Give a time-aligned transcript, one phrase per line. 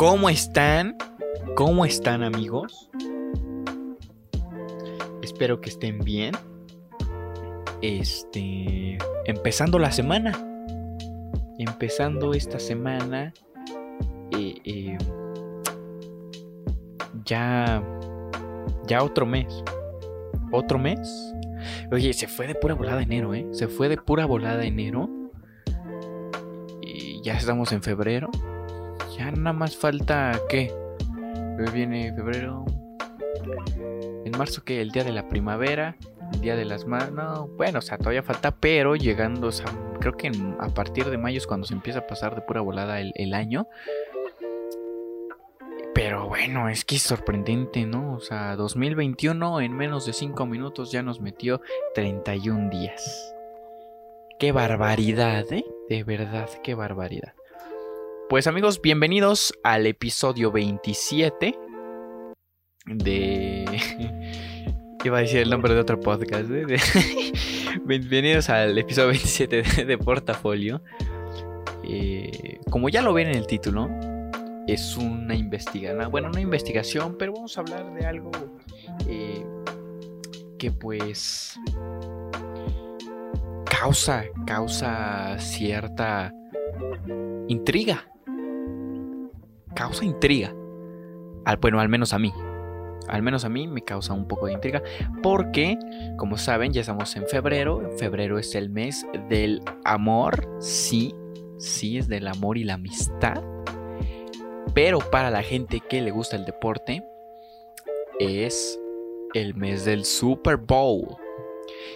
[0.00, 0.96] ¿Cómo están?
[1.56, 2.88] ¿Cómo están amigos?
[5.20, 6.34] Espero que estén bien.
[7.82, 10.32] Este, empezando la semana.
[11.58, 13.34] Empezando esta semana.
[14.30, 14.96] eh, eh,
[17.26, 17.84] ya,
[18.86, 19.62] ya otro mes.
[20.50, 21.34] ¿Otro mes?
[21.92, 23.46] Oye, se fue de pura volada enero, ¿eh?
[23.50, 25.10] Se fue de pura volada enero.
[26.80, 28.30] Y ya estamos en febrero.
[29.20, 30.32] Ya nada más falta.
[30.50, 32.64] Luego viene febrero.
[34.24, 35.94] En marzo, que El día de la primavera.
[36.32, 37.12] El día de las manos.
[37.12, 39.66] No, bueno, o sea, todavía falta, pero llegando, o sea,
[40.00, 42.98] creo que a partir de mayo es cuando se empieza a pasar de pura volada
[42.98, 43.68] el, el año.
[45.94, 48.14] Pero bueno, es que es sorprendente, ¿no?
[48.14, 51.60] O sea, 2021 en menos de 5 minutos ya nos metió
[51.94, 53.34] 31 días.
[54.38, 55.66] Qué barbaridad, ¿eh?
[55.90, 57.34] De verdad, qué barbaridad.
[58.30, 61.58] Pues amigos, bienvenidos al episodio 27
[62.86, 63.64] de...
[65.04, 66.48] Iba a decir el nombre de otro podcast.
[66.48, 66.64] ¿eh?
[67.86, 70.80] Bienvenidos al episodio 27 de, de Portafolio.
[71.82, 73.90] Eh, como ya lo ven en el título,
[74.68, 78.30] es una investigación, bueno, una investigación, pero vamos a hablar de algo
[79.08, 79.44] eh,
[80.56, 81.58] que pues
[83.64, 86.32] causa, causa cierta
[87.48, 88.09] intriga.
[89.80, 90.54] Causa intriga.
[91.46, 92.34] Al, bueno, al menos a mí.
[93.08, 94.82] Al menos a mí me causa un poco de intriga.
[95.22, 95.78] Porque,
[96.18, 97.90] como saben, ya estamos en febrero.
[97.96, 100.46] Febrero es el mes del amor.
[100.60, 101.14] Sí,
[101.56, 103.42] sí, es del amor y la amistad.
[104.74, 107.02] Pero para la gente que le gusta el deporte,
[108.18, 108.78] es
[109.32, 111.16] el mes del Super Bowl.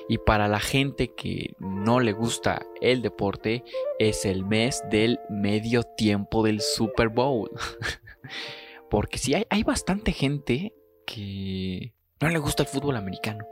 [0.08, 3.64] Y para la gente que no le gusta el deporte,
[3.98, 7.50] es el mes del medio tiempo del Super Bowl.
[8.90, 10.74] Porque sí, hay, hay bastante gente
[11.06, 13.44] que no le gusta el fútbol americano.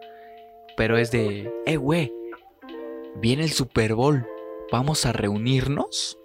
[0.77, 2.13] Pero es de, eh, güey,
[3.17, 4.27] viene el Super Bowl.
[4.71, 6.19] Vamos a reunirnos.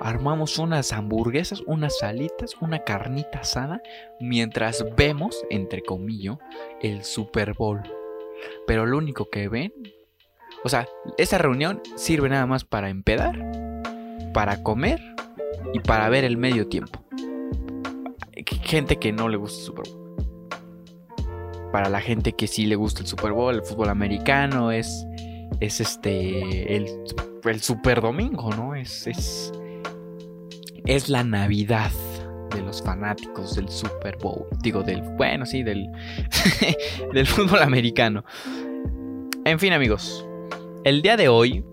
[0.00, 3.82] Armamos unas hamburguesas, unas salitas, una carnita asada.
[4.20, 6.36] Mientras vemos, entre comillas,
[6.82, 7.82] el Super Bowl.
[8.66, 9.72] Pero lo único que ven.
[10.64, 13.38] O sea, esa reunión sirve nada más para empedar,
[14.34, 15.00] para comer
[15.72, 17.04] y para ver el medio tiempo.
[18.62, 20.08] Gente que no le gusta el Super Bowl.
[21.72, 25.06] Para la gente que sí le gusta el Super Bowl, el fútbol americano, es.
[25.60, 26.76] Es este.
[26.76, 26.86] El,
[27.44, 28.74] el Super Domingo, ¿no?
[28.74, 29.06] Es.
[29.06, 29.52] Es.
[30.84, 31.90] Es la Navidad
[32.58, 34.46] de los fanáticos del Super Bowl.
[34.60, 35.02] Digo, del.
[35.16, 35.88] Bueno, sí, del.
[37.12, 38.24] del fútbol americano.
[39.44, 40.26] En fin, amigos.
[40.84, 41.64] El día de hoy.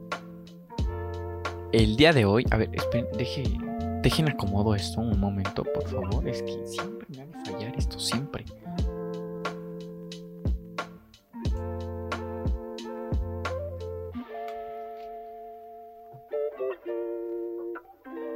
[1.71, 2.45] El día de hoy.
[2.51, 3.43] A ver, esperen, deje,
[4.01, 6.27] dejen acomodo esto un momento, por favor.
[6.27, 8.45] Es que siempre me ha de fallar esto, siempre.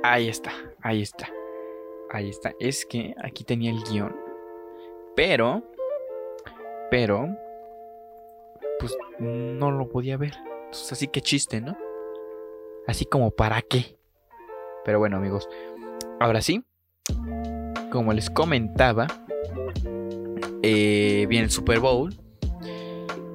[0.02, 0.52] Ahí está,
[0.82, 1.28] ahí está.
[2.12, 2.54] Ahí está.
[2.60, 4.16] Es que aquí tenía el guion.
[5.16, 5.64] Pero.
[6.90, 7.30] Pero.
[8.80, 10.34] Pues no lo podía ver.
[10.72, 11.78] Así que chiste, ¿no?
[12.88, 13.98] Así como para qué.
[14.86, 15.48] Pero bueno, amigos.
[16.20, 16.64] Ahora sí.
[17.92, 19.08] Como les comentaba.
[20.64, 22.14] eh, viene el Super Bowl.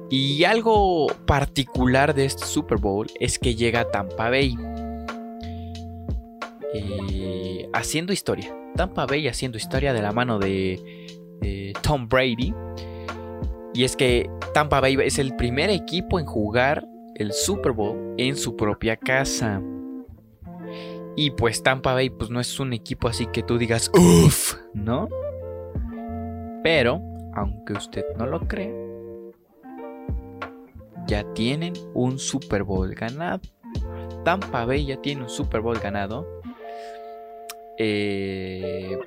[0.09, 4.55] Y algo particular de este Super Bowl es que llega a Tampa Bay.
[6.73, 8.53] Eh, haciendo historia.
[8.75, 11.07] Tampa Bay haciendo historia de la mano de,
[11.41, 12.53] de Tom Brady.
[13.73, 18.35] Y es que Tampa Bay es el primer equipo en jugar el Super Bowl en
[18.35, 19.61] su propia casa.
[21.15, 25.07] Y pues Tampa Bay pues no es un equipo así que tú digas, uff, ¿no?
[26.63, 27.01] Pero,
[27.33, 28.73] aunque usted no lo cree,
[31.07, 33.41] ya tienen un Super Bowl ganado.
[34.23, 36.34] Tampa Bay ya tiene un Super Bowl ganado.
[37.77, 38.97] Eh,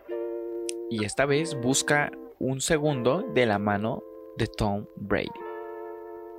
[0.90, 4.02] y esta vez busca un segundo de la mano
[4.36, 5.28] de Tom Brady.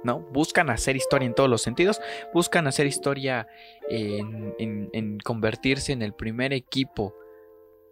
[0.03, 0.19] ¿No?
[0.31, 1.99] Buscan hacer historia en todos los sentidos.
[2.33, 3.47] Buscan hacer historia
[3.89, 7.13] en, en- convertirse en el primer equipo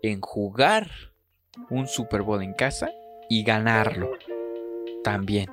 [0.02, 0.90] en jugar
[1.70, 2.90] un Super Bowl en casa
[3.30, 4.12] y ganarlo
[5.04, 5.50] también.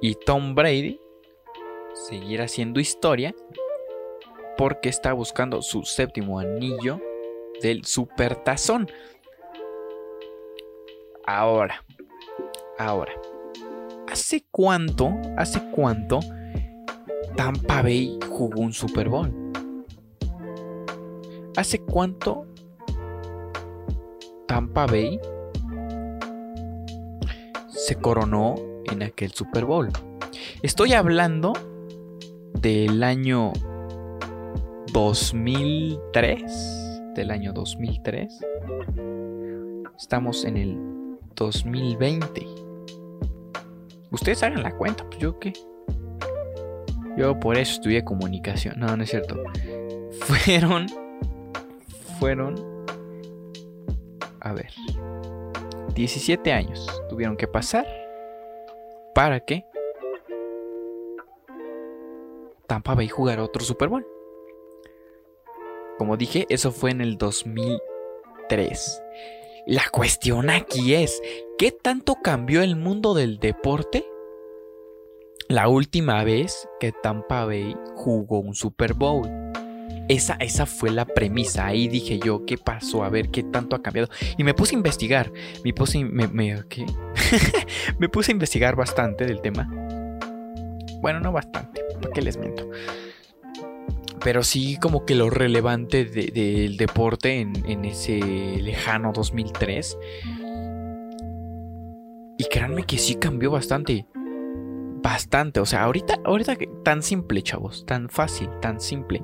[0.00, 0.98] Y Tom Brady
[2.08, 3.34] seguir haciendo historia
[4.58, 7.00] porque está buscando su séptimo anillo
[7.62, 8.90] del Supertazón.
[11.24, 11.84] Ahora,
[12.78, 13.12] ahora,
[14.10, 16.20] ¿hace cuánto, hace cuánto
[17.36, 19.32] Tampa Bay jugó un Super Bowl?
[21.56, 22.46] ¿Hace cuánto
[24.46, 25.20] Tampa Bay
[27.68, 28.56] se coronó
[28.90, 29.88] en aquel Super Bowl.
[30.62, 31.52] Estoy hablando
[32.54, 33.52] del año
[34.98, 36.42] 2003.
[37.14, 38.40] Del año 2003.
[39.96, 40.76] Estamos en el
[41.36, 42.44] 2020.
[44.10, 45.52] Ustedes hagan la cuenta, pues yo qué.
[47.16, 48.80] Yo por eso estudié comunicación.
[48.80, 49.40] No, no es cierto.
[50.20, 50.88] Fueron.
[52.18, 52.56] Fueron.
[54.40, 54.72] A ver.
[55.94, 57.86] 17 años tuvieron que pasar
[59.14, 59.64] para que
[62.66, 64.17] Tampa Bay jugara otro Super Bowl.
[65.98, 69.02] Como dije, eso fue en el 2003.
[69.66, 71.20] La cuestión aquí es,
[71.58, 74.06] ¿qué tanto cambió el mundo del deporte
[75.48, 79.28] la última vez que Tampa Bay jugó un Super Bowl?
[80.08, 81.66] Esa, esa, fue la premisa.
[81.66, 83.02] Ahí dije yo, ¿qué pasó?
[83.02, 84.08] A ver qué tanto ha cambiado.
[84.38, 85.30] Y me puse a investigar.
[85.64, 86.62] Me puse, me, me,
[88.10, 89.68] puse a investigar bastante del tema.
[91.02, 91.82] Bueno, no bastante.
[92.00, 92.70] ¿Para qué les miento?
[94.28, 98.18] Pero sí como que lo relevante del deporte en, ese
[98.60, 99.98] lejano 2003.
[102.36, 104.06] Y créanme que sí cambió bastante.
[105.02, 105.60] Bastante.
[105.60, 107.86] O sea, ahorita, ahorita tan simple, chavos.
[107.86, 109.22] Tan fácil, tan simple.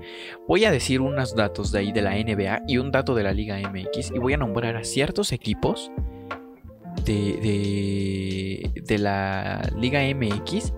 [0.49, 3.35] Voy a decir unos datos de ahí de la NBA y un dato de la
[3.35, 4.11] Liga MX.
[4.11, 5.93] Y voy a nombrar a ciertos equipos
[7.05, 10.73] de, de, de la Liga MX.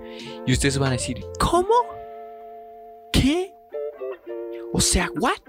[0.48, 1.96] Y ustedes van a decir, ¿cómo?
[4.76, 5.40] O sea, ¿what?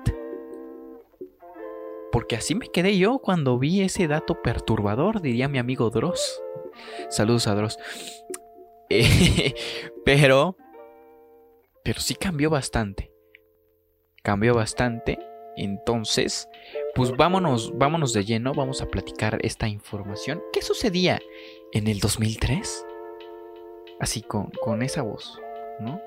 [2.13, 6.41] Porque así me quedé yo cuando vi ese dato perturbador, diría mi amigo Dross.
[7.09, 7.77] Saludos a Dross.
[10.05, 10.55] Pero,
[11.83, 13.11] pero sí cambió bastante.
[14.23, 15.19] Cambió bastante.
[15.57, 16.47] Entonces,
[16.95, 20.41] pues vámonos, vámonos de lleno, vamos a platicar esta información.
[20.53, 21.19] ¿Qué sucedía
[21.73, 22.85] en el 2003?
[23.99, 25.37] Así con, con esa voz,
[25.81, 25.99] ¿no?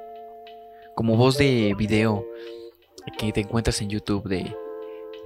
[0.95, 2.25] Como voz de video
[3.19, 4.55] que te encuentras en YouTube de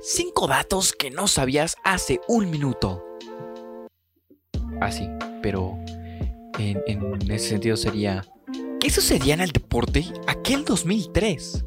[0.00, 3.04] 5 datos que no sabías hace un minuto.
[4.80, 5.08] Así,
[5.42, 5.78] pero
[6.58, 8.24] en, en, ese sentido sería,
[8.80, 11.64] ¿qué sucedía en el deporte aquel 2003?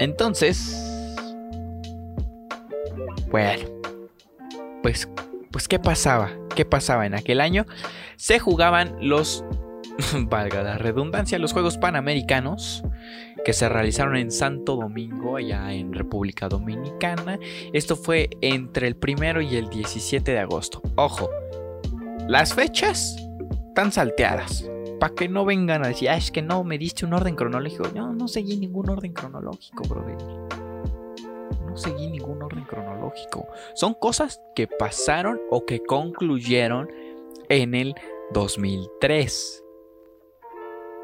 [0.00, 0.76] Entonces,
[3.30, 3.68] bueno,
[4.82, 5.08] pues,
[5.50, 6.30] pues ¿qué pasaba?
[6.54, 7.66] ¿Qué pasaba en aquel año?
[8.16, 9.44] Se jugaban los
[10.28, 12.82] valga la redundancia, los Juegos Panamericanos
[13.44, 17.38] que se realizaron en Santo Domingo, allá en República Dominicana.
[17.72, 20.80] Esto fue entre el primero y el 17 de agosto.
[20.96, 21.28] Ojo,
[22.26, 23.16] las fechas
[23.68, 24.68] están salteadas.
[24.98, 27.88] Para que no vengan a decir, ah, es que no me diste un orden cronológico.
[27.94, 30.16] No, no seguí ningún orden cronológico, brother.
[31.66, 33.46] No seguí ningún orden cronológico.
[33.74, 36.88] Son cosas que pasaron o que concluyeron
[37.48, 37.94] en el
[38.32, 39.63] 2003.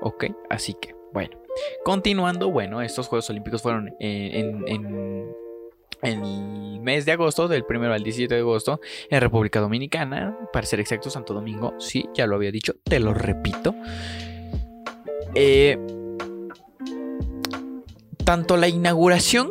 [0.03, 1.37] Ok, así que, bueno.
[1.85, 4.65] Continuando, bueno, estos Juegos Olímpicos fueron en,
[6.03, 8.81] el mes de agosto, del 1 al 17 de agosto,
[9.11, 13.13] en República Dominicana, para ser exacto, Santo Domingo, sí, ya lo había dicho, te lo
[13.13, 13.75] repito.
[15.35, 15.79] Eh,
[18.25, 19.51] tanto la inauguración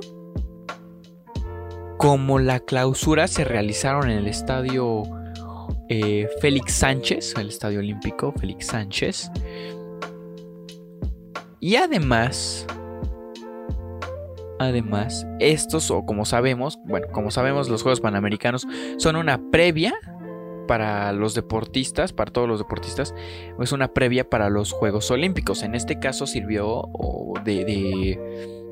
[1.97, 5.03] como la clausura se realizaron en el estadio
[5.89, 9.31] eh, Félix Sánchez, el estadio olímpico Félix Sánchez.
[11.59, 12.65] Y además,
[14.59, 19.93] además, estos, o como sabemos, bueno, como sabemos, los Juegos Panamericanos son una previa
[20.67, 23.15] para los deportistas, para todos los deportistas,
[23.59, 25.63] es una previa para los Juegos Olímpicos.
[25.63, 26.83] En este caso sirvió
[27.43, 28.19] de,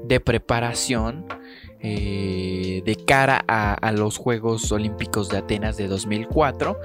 [0.06, 1.25] de, preparación
[1.79, 6.79] eh, de cara a, los Juegos Olímpicos de Atenas de 2004,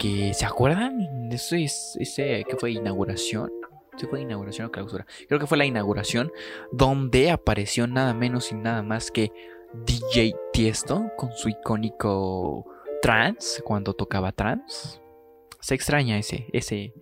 [0.00, 3.50] que se acuerdan, eso es, ese que fue inauguración
[3.96, 5.06] ¿Sí fue inauguración o clausura?
[5.26, 6.32] Creo que fue la inauguración
[6.70, 9.32] donde apareció nada menos y nada más que
[9.84, 12.66] DJ Tiesto con su icónico
[13.02, 15.00] trance cuando tocaba trance.
[15.60, 16.92] Se extraña ese, ese,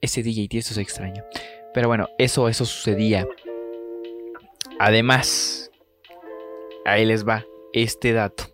[0.00, 1.24] ese DJ Tiesto se extraña.
[1.72, 3.26] Pero bueno, eso, eso sucedía.
[4.80, 5.70] Además,
[6.84, 8.44] ahí les va este dato.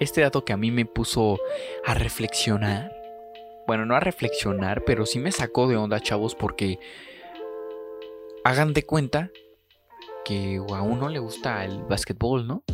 [0.00, 1.38] Este dato que a mí me puso
[1.84, 3.01] a reflexionar
[3.72, 6.78] bueno, no a reflexionar, pero sí me sacó de onda, chavos, porque
[8.44, 9.30] hagan de cuenta
[10.26, 12.64] que a uno le gusta el básquetbol, ¿no?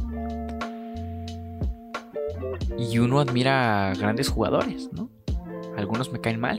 [2.76, 5.08] Y uno admira a grandes jugadores, ¿no?
[5.76, 6.58] Algunos me caen mal,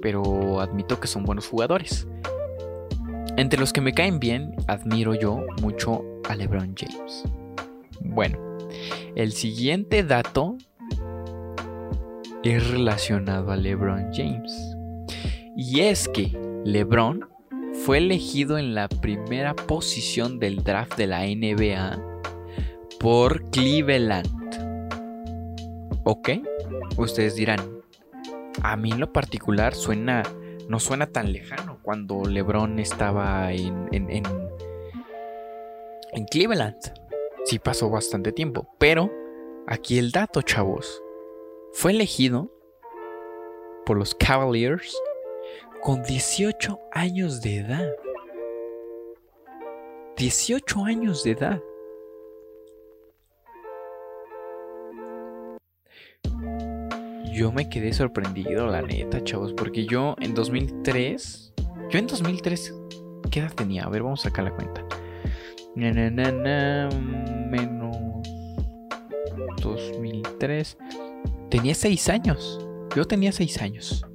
[0.00, 2.08] pero admito que son buenos jugadores.
[3.36, 7.24] Entre los que me caen bien, admiro yo mucho a LeBron James.
[8.00, 8.38] Bueno,
[9.16, 10.56] El siguiente dato
[12.42, 14.76] es relacionado a LeBron James.
[15.56, 16.30] Y es que
[16.64, 17.28] LeBron
[17.84, 21.98] fue elegido en la primera posición del draft de la NBA
[23.00, 24.28] por Cleveland.
[26.04, 26.30] ¿Ok?
[26.96, 27.60] Ustedes dirán,
[28.62, 30.22] a mí en lo particular suena,
[30.68, 34.24] no suena tan lejano cuando LeBron estaba en, en, en,
[36.12, 36.76] en Cleveland.
[37.44, 39.10] Sí pasó bastante tiempo, pero
[39.66, 41.02] aquí el dato, chavos.
[41.80, 42.50] Fue elegido
[43.86, 45.00] por los Cavaliers
[45.80, 47.88] con 18 años de edad.
[50.16, 51.62] 18 años de edad.
[57.32, 61.54] Yo me quedé sorprendido, la neta, chavos, porque yo en 2003,
[61.90, 62.74] yo en 2003,
[63.30, 63.84] ¿qué edad tenía?
[63.84, 64.84] A ver, vamos a sacar la cuenta.
[67.48, 67.96] menos
[69.62, 70.76] 2003.
[71.50, 72.60] Tenía 6 años.
[72.94, 74.06] Yo tenía 6 años.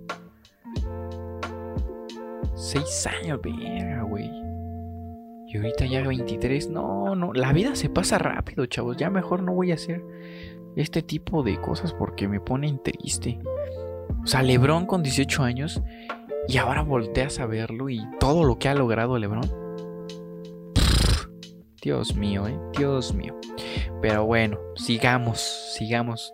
[2.55, 4.29] 6 años, verga, güey.
[5.47, 6.69] Y ahorita ya 23.
[6.69, 7.33] No, no.
[7.33, 8.97] La vida se pasa rápido, chavos.
[8.97, 10.03] Ya mejor no voy a hacer
[10.75, 13.39] este tipo de cosas porque me ponen triste.
[14.23, 15.81] O sea, Lebron con 18 años
[16.47, 19.63] y ahora volteas a verlo y todo lo que ha logrado Lebron.
[21.81, 22.57] Dios mío, eh.
[22.77, 23.35] Dios mío.
[24.01, 25.39] Pero bueno, sigamos,
[25.77, 26.33] sigamos.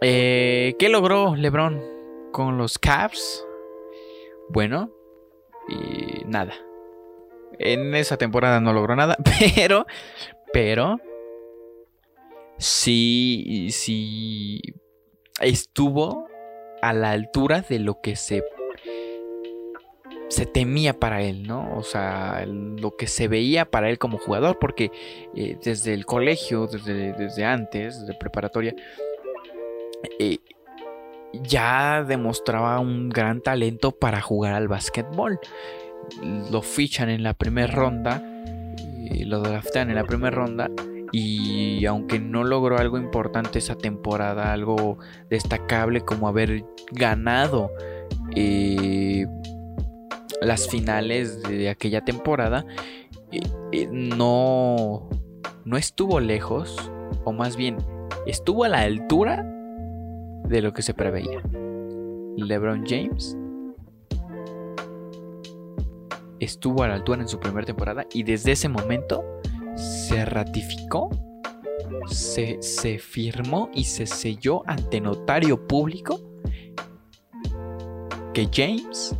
[0.00, 1.82] Eh, ¿Qué logró Lebron
[2.32, 3.44] con los Cavs?
[4.48, 4.90] Bueno,
[5.68, 6.54] y nada.
[7.58, 9.16] En esa temporada no logró nada,
[9.56, 9.86] pero,
[10.52, 11.00] pero,
[12.58, 14.60] sí, sí
[15.40, 16.28] estuvo
[16.80, 18.44] a la altura de lo que se
[20.28, 21.74] se temía para él, ¿no?
[21.76, 24.90] O sea, lo que se veía para él como jugador, porque
[25.34, 28.74] eh, desde el colegio, desde, desde, antes, desde preparatoria,
[30.18, 30.38] eh,
[31.32, 35.38] ya demostraba un gran talento para jugar al básquetbol.
[36.50, 38.22] Lo fichan en la primera ronda,
[39.10, 40.70] y lo draftean en la primera ronda
[41.12, 44.98] y aunque no logró algo importante esa temporada, algo
[45.30, 47.70] destacable como haber ganado
[48.34, 49.26] eh,
[50.42, 52.64] las finales de aquella temporada,
[53.32, 53.40] eh,
[53.72, 55.08] eh, no,
[55.64, 56.76] no estuvo lejos,
[57.24, 57.76] o más bien
[58.26, 59.46] estuvo a la altura
[60.48, 61.42] de lo que se preveía.
[62.36, 63.36] LeBron James
[66.40, 69.24] estuvo a la altura en su primera temporada y desde ese momento
[69.74, 71.10] se ratificó,
[72.06, 76.20] se, se firmó y se selló ante notario público
[78.32, 79.16] que James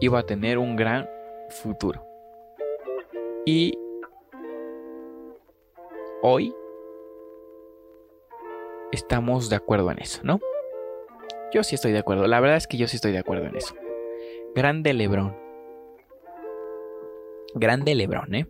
[0.00, 1.08] iba a tener un gran
[1.50, 2.04] futuro.
[3.44, 3.78] Y
[6.22, 6.52] hoy
[8.90, 10.40] estamos de acuerdo en eso, ¿no?
[11.52, 12.26] Yo sí estoy de acuerdo.
[12.26, 13.74] La verdad es que yo sí estoy de acuerdo en eso.
[14.54, 15.36] Grande Lebron.
[17.54, 18.46] Grande Lebron, ¿eh?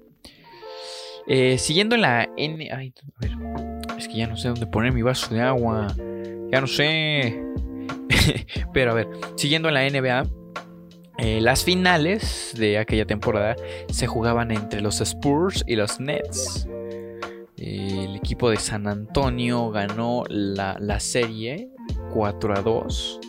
[1.27, 2.71] eh siguiendo en la N.
[2.73, 3.33] Ay, a ver.
[3.99, 5.89] Es que ya no sé dónde poner mi vaso de agua.
[6.51, 7.43] Ya no sé.
[8.73, 10.27] Pero a ver, siguiendo en la NBA.
[11.19, 13.57] Eh, las finales de aquella temporada
[13.89, 16.69] se jugaban entre los Spurs y los Nets.
[17.57, 21.71] el equipo de San Antonio ganó la, la serie
[22.17, 23.21] 4 a 2.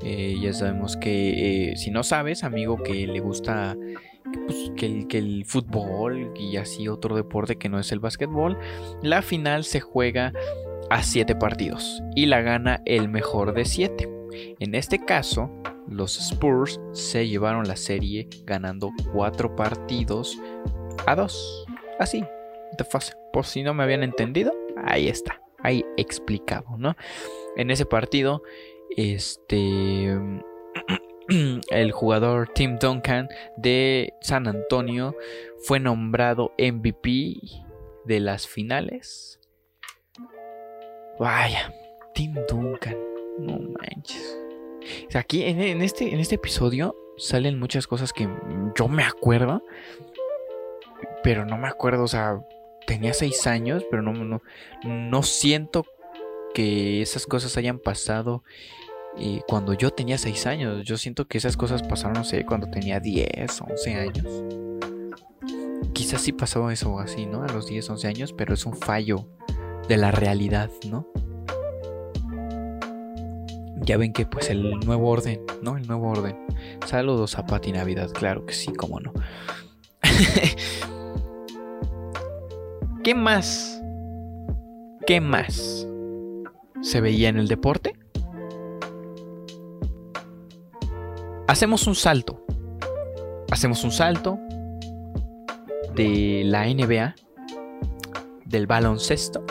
[0.00, 3.76] Eh, ya sabemos que eh, si no sabes, amigo, que le gusta
[4.46, 8.58] pues, que, el, que, el, fútbol y así otro deporte que no es el básquetbol,
[9.02, 10.32] la final se juega
[10.88, 14.08] a 7 partidos y la gana el mejor de 7.
[14.58, 15.50] En este caso,
[15.86, 20.40] los Spurs se llevaron la serie ganando 4 partidos
[21.06, 21.66] a 2.
[22.00, 22.24] Así,
[22.78, 23.12] de fase.
[23.34, 24.50] Por si no me habían entendido,
[24.82, 26.96] ahí está, ahí explicado, ¿no?
[27.56, 28.42] En ese partido,
[28.96, 30.18] este
[31.70, 35.16] el jugador Tim Duncan de San Antonio
[35.58, 37.40] fue nombrado MVP
[38.04, 39.38] de las finales.
[41.18, 41.72] Vaya,
[42.14, 42.96] Tim Duncan,
[43.38, 44.38] no manches.
[45.14, 48.28] Aquí en, este, en este episodio salen muchas cosas que
[48.74, 49.62] yo me acuerdo,
[51.22, 52.40] pero no me acuerdo, o sea,
[52.86, 54.42] tenía seis años, pero no, no,
[54.84, 55.84] no siento
[56.54, 58.42] que esas cosas hayan pasado
[59.16, 60.84] y eh, cuando yo tenía 6 años.
[60.84, 64.26] Yo siento que esas cosas pasaron, no sé, cuando tenía 10, 11 años.
[65.92, 67.42] Quizás sí pasó eso así, ¿no?
[67.42, 69.28] A los 10, 11 años, pero es un fallo
[69.88, 71.06] de la realidad, ¿no?
[73.80, 75.76] Ya ven que pues el nuevo orden, ¿no?
[75.76, 76.38] El nuevo orden.
[76.86, 79.12] Saludos a Pati Navidad, claro que sí, cómo no.
[83.02, 83.82] ¿Qué más
[85.06, 85.86] ¿Qué más
[86.82, 87.94] se veía en el deporte?
[91.46, 92.44] Hacemos un salto.
[93.50, 94.38] Hacemos un salto
[95.94, 97.14] de la NBA,
[98.44, 99.44] del baloncesto,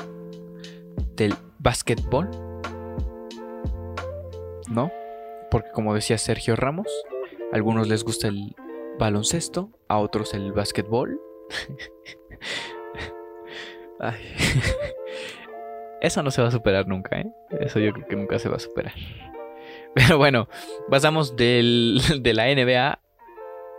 [1.15, 2.29] del básquetbol.
[4.69, 4.91] ¿No?
[5.49, 6.87] Porque como decía Sergio Ramos,
[7.51, 8.55] a algunos les gusta el
[8.97, 11.21] baloncesto, a otros el básquetbol.
[16.01, 17.31] Eso no se va a superar nunca, ¿eh?
[17.59, 18.93] Eso yo creo que nunca se va a superar.
[19.95, 20.47] Pero bueno,
[20.89, 22.99] pasamos del, de la NBA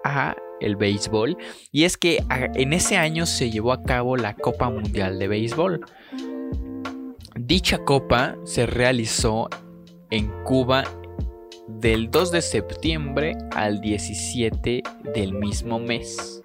[0.05, 1.37] a el béisbol.
[1.73, 5.85] Y es que en ese año se llevó a cabo la Copa Mundial de Béisbol.
[7.35, 9.49] Dicha copa se realizó
[10.11, 10.85] en Cuba
[11.67, 14.83] del 2 de septiembre al 17
[15.15, 16.42] del mismo mes.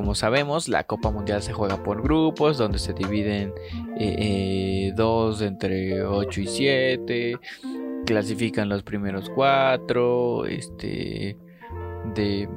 [0.00, 3.52] Como sabemos, la Copa Mundial se juega por grupos, donde se dividen
[3.98, 4.16] eh,
[4.88, 7.38] eh, dos entre 8 y 7,
[8.06, 11.36] clasifican los primeros cuatro, este,
[12.14, 12.48] de,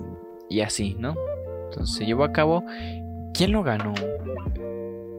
[0.50, 1.16] y así, ¿no?
[1.66, 2.64] Entonces se llevó a cabo.
[3.34, 3.94] ¿Quién lo ganó?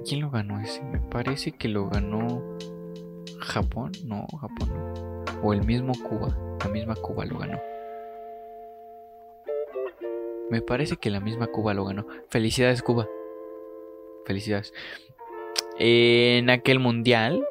[0.08, 0.82] ¿Quién lo ganó ese?
[0.82, 2.42] Me parece que lo ganó
[3.38, 5.40] Japón, no, Japón no.
[5.42, 7.60] O el mismo Cuba, la misma Cuba lo ganó.
[10.54, 12.06] Me parece que la misma Cuba lo ganó.
[12.28, 13.08] Felicidades Cuba.
[14.24, 14.72] Felicidades.
[15.80, 17.44] En aquel mundial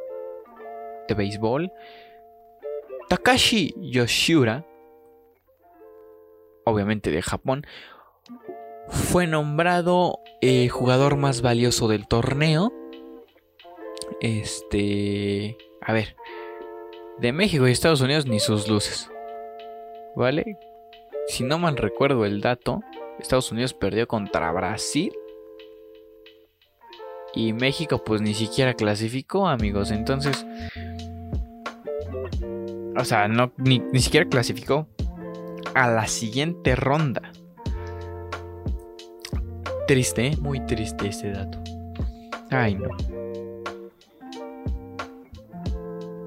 [1.09, 1.73] de béisbol,
[3.09, 4.65] Takashi Yoshura,
[6.63, 7.67] obviamente de Japón,
[8.87, 12.71] fue nombrado eh, jugador más valioso del torneo.
[14.21, 16.15] Este, a ver,
[17.17, 19.11] de México y Estados Unidos ni sus luces.
[20.15, 20.57] ¿Vale?
[21.27, 22.81] Si no mal recuerdo el dato,
[23.19, 25.13] Estados Unidos perdió contra Brasil.
[27.33, 29.91] Y México pues ni siquiera clasificó, amigos.
[29.91, 30.45] Entonces...
[32.95, 34.87] O sea, no, ni, siquiera clasificó
[35.73, 37.31] a la siguiente ronda.
[39.87, 40.37] Triste, ¿eh?
[40.37, 41.59] muy triste ese dato.
[42.51, 42.89] Ay, no.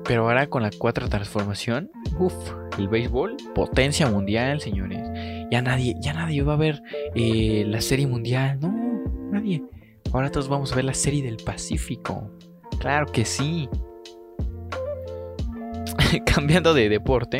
[0.05, 2.35] Pero ahora con la cuarta transformación, uff,
[2.79, 5.09] el béisbol, potencia mundial, señores.
[5.51, 6.83] Ya nadie, ya nadie va a ver
[7.15, 9.63] eh, la serie mundial, no, nadie.
[10.13, 12.31] Ahora todos vamos a ver la serie del Pacífico.
[12.79, 13.69] Claro que sí.
[16.27, 17.39] Cambiando de deporte,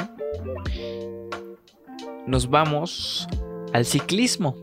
[2.27, 3.29] nos vamos
[3.73, 4.57] al ciclismo.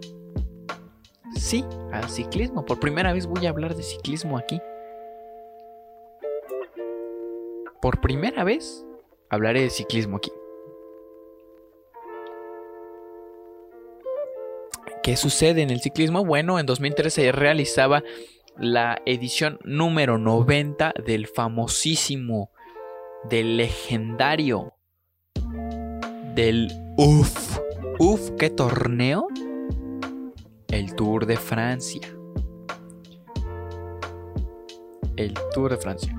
[1.35, 2.65] Sí, al ciclismo.
[2.65, 4.61] Por primera vez voy a hablar de ciclismo aquí.
[7.81, 8.85] Por primera vez
[9.29, 10.31] hablaré de ciclismo aquí.
[15.03, 16.23] ¿Qué sucede en el ciclismo?
[16.23, 18.03] Bueno, en 2013 se realizaba
[18.57, 22.51] la edición número 90 del famosísimo,
[23.29, 24.75] del legendario,
[26.35, 27.59] del UF.
[27.99, 29.27] UF, ¿qué torneo?
[30.69, 32.07] El Tour de Francia.
[35.17, 36.17] El Tour de Francia.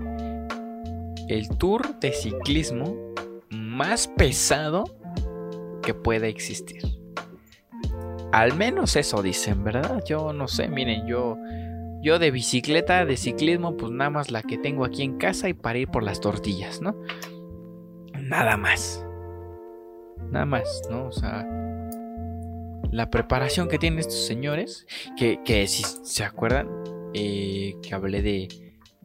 [1.27, 3.15] El tour de ciclismo
[3.49, 4.85] más pesado
[5.83, 7.04] que pueda existir.
[8.35, 10.03] Al menos eso dicen, ¿verdad?
[10.05, 11.39] Yo no sé, miren, yo
[12.03, 15.55] yo de bicicleta, de ciclismo, pues nada más la que tengo aquí en casa y
[15.55, 16.97] para ir por las tortillas, ¿no?
[18.21, 19.07] Nada más.
[20.33, 21.07] Nada más, ¿no?
[21.07, 21.47] O sea,
[22.91, 24.85] la preparación que tienen estos señores,
[25.17, 26.69] que, que si se acuerdan,
[27.15, 28.49] eh, que hablé de,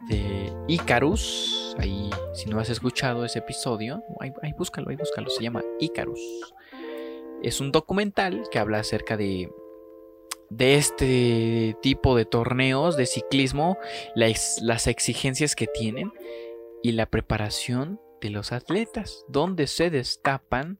[0.09, 5.43] de Icarus, ahí, si no has escuchado ese episodio, ahí, ahí búscalo, ahí búscalo, se
[5.43, 6.19] llama Icarus.
[7.41, 9.49] Es un documental que habla acerca de,
[10.49, 13.77] de este tipo de torneos de ciclismo,
[14.15, 16.11] las, exigencias que tienen
[16.81, 20.79] y la preparación de los atletas, donde se destapan,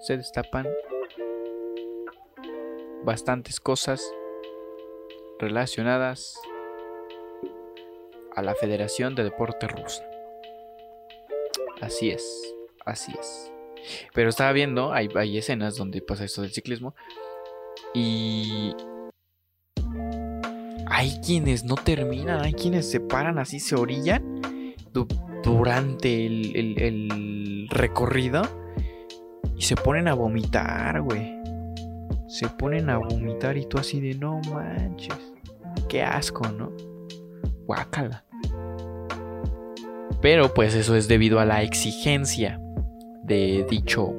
[0.00, 0.68] se destapan
[3.04, 4.12] bastantes cosas
[5.38, 6.38] relacionadas
[8.34, 10.04] a la Federación de Deporte Rusa.
[11.80, 13.53] Así es, así es.
[14.12, 16.94] Pero estaba viendo, hay, escenas donde pasa esto del ciclismo.
[17.92, 18.72] Y
[20.86, 24.42] hay quienes no terminan, hay quienes se paran así, se orillan
[25.42, 28.42] durante el, el, recorrido
[29.56, 31.34] y se ponen a vomitar, güey.
[32.28, 35.32] Se ponen a vomitar y tú así de no manches.
[35.88, 36.72] Qué asco, ¿no?
[37.66, 38.24] Guácala.
[40.20, 42.60] Pero pues eso es debido a la exigencia
[43.24, 44.12] de dicho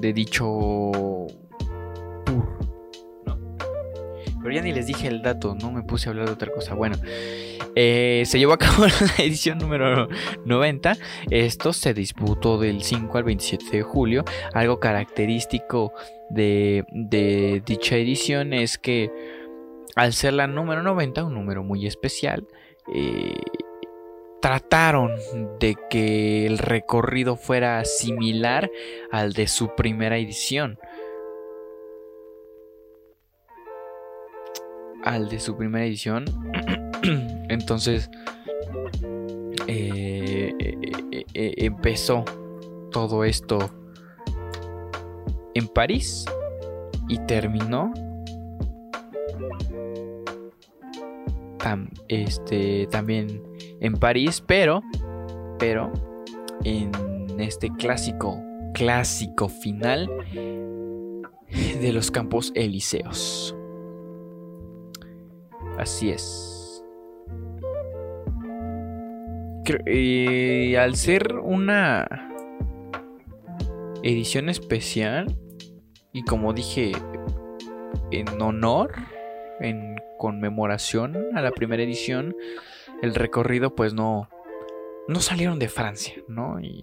[0.00, 0.44] de dicho
[2.24, 2.48] tour
[4.42, 6.74] Pero ya ni les dije el dato, no me puse a hablar de otra cosa.
[6.74, 6.96] Bueno,
[7.74, 8.86] eh, se llevó a cabo
[9.18, 10.06] la edición número
[10.44, 10.98] 90.
[11.30, 14.24] Esto se disputó del 5 al 27 de julio.
[14.52, 15.94] Algo característico
[16.28, 19.10] de, de dicha edición es que
[19.96, 22.46] al ser la número 90, un número muy especial,
[22.94, 23.32] eh,
[24.44, 25.10] trataron
[25.58, 28.70] de que el recorrido fuera similar
[29.10, 30.78] al de su primera edición.
[35.02, 36.26] Al de su primera edición.
[37.48, 38.10] Entonces
[39.66, 42.26] eh, eh, eh, empezó
[42.90, 43.70] todo esto
[45.54, 46.26] en París
[47.08, 47.94] y terminó
[52.08, 53.53] este, también
[53.84, 54.82] en París, pero,
[55.58, 55.92] pero
[56.64, 56.90] en
[57.38, 58.42] este clásico,
[58.72, 60.08] clásico final
[61.80, 63.54] de los campos elíseos.
[65.78, 66.82] Así es.
[70.78, 72.06] al ser una
[74.02, 75.38] edición especial
[76.12, 76.92] y como dije
[78.10, 78.92] en honor,
[79.60, 82.34] en conmemoración a la primera edición,
[83.02, 84.28] el recorrido pues no,
[85.06, 86.60] no salieron de Francia, ¿no?
[86.60, 86.82] Y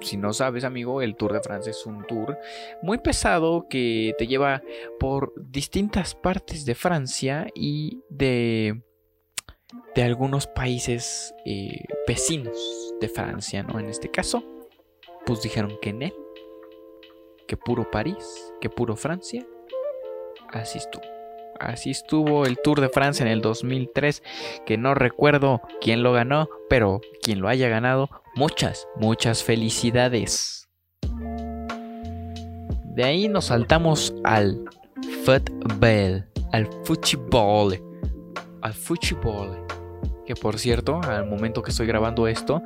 [0.00, 2.38] si no sabes, amigo, el Tour de Francia es un tour
[2.82, 4.62] muy pesado que te lleva
[4.98, 8.82] por distintas partes de Francia y de,
[9.94, 13.78] de algunos países eh, vecinos de Francia, ¿no?
[13.78, 14.44] En este caso,
[15.24, 16.14] pues dijeron que en él,
[17.46, 19.46] que puro París, que puro Francia,
[20.52, 21.19] así estuvo.
[21.60, 24.22] Así estuvo el Tour de Francia en el 2003,
[24.64, 30.68] que no recuerdo quién lo ganó, pero quien lo haya ganado, muchas, muchas felicidades.
[32.94, 34.64] De ahí nos saltamos al
[35.24, 37.78] football, al fútbol,
[38.62, 39.66] al fútbol
[40.30, 42.62] que por cierto, al momento que estoy grabando esto,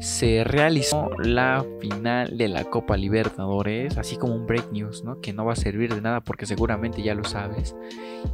[0.00, 5.20] se realizó la final de la Copa Libertadores, así como un break news, ¿no?
[5.20, 7.74] Que no va a servir de nada porque seguramente ya lo sabes.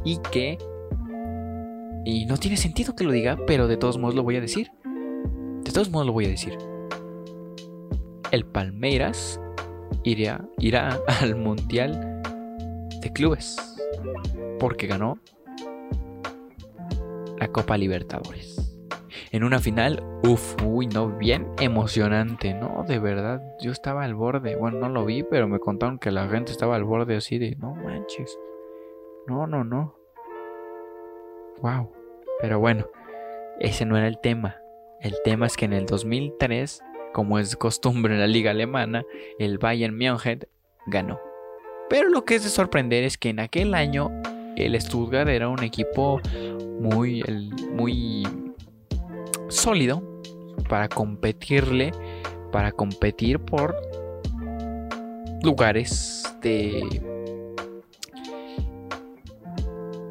[0.03, 0.59] Y que...
[2.05, 4.69] Y no tiene sentido que lo diga, pero de todos modos lo voy a decir.
[5.63, 6.55] De todos modos lo voy a decir.
[8.29, 9.41] El Palmeiras
[10.03, 12.21] irá, irá al Mundial
[13.01, 13.57] de Clubes.
[14.59, 15.17] Porque ganó
[17.39, 18.64] la Copa Libertadores
[19.35, 22.85] en una final, uff, uy, no, bien emocionante, ¿no?
[22.87, 26.29] De verdad, yo estaba al borde, bueno, no lo vi, pero me contaron que la
[26.29, 28.39] gente estaba al borde así de, no manches,
[29.27, 29.93] no, no, no.
[31.61, 31.91] Wow,
[32.39, 32.87] pero bueno,
[33.59, 34.55] ese no era el tema.
[35.01, 39.03] El tema es que en el 2003, como es costumbre en la liga alemana,
[39.37, 40.47] el Bayern München
[40.87, 41.19] ganó.
[41.89, 44.11] Pero lo que es de sorprender es que en aquel año
[44.55, 46.21] el Stuttgart era un equipo
[46.79, 47.21] muy,
[47.73, 48.25] muy
[49.49, 50.01] sólido
[50.69, 51.91] para competirle,
[52.51, 53.75] para competir por
[55.43, 57.01] lugares de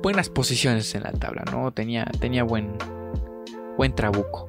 [0.02, 1.72] buenas posiciones en la tabla, ¿no?
[1.72, 2.74] Tenía, tenía buen,
[3.76, 4.46] buen trabuco.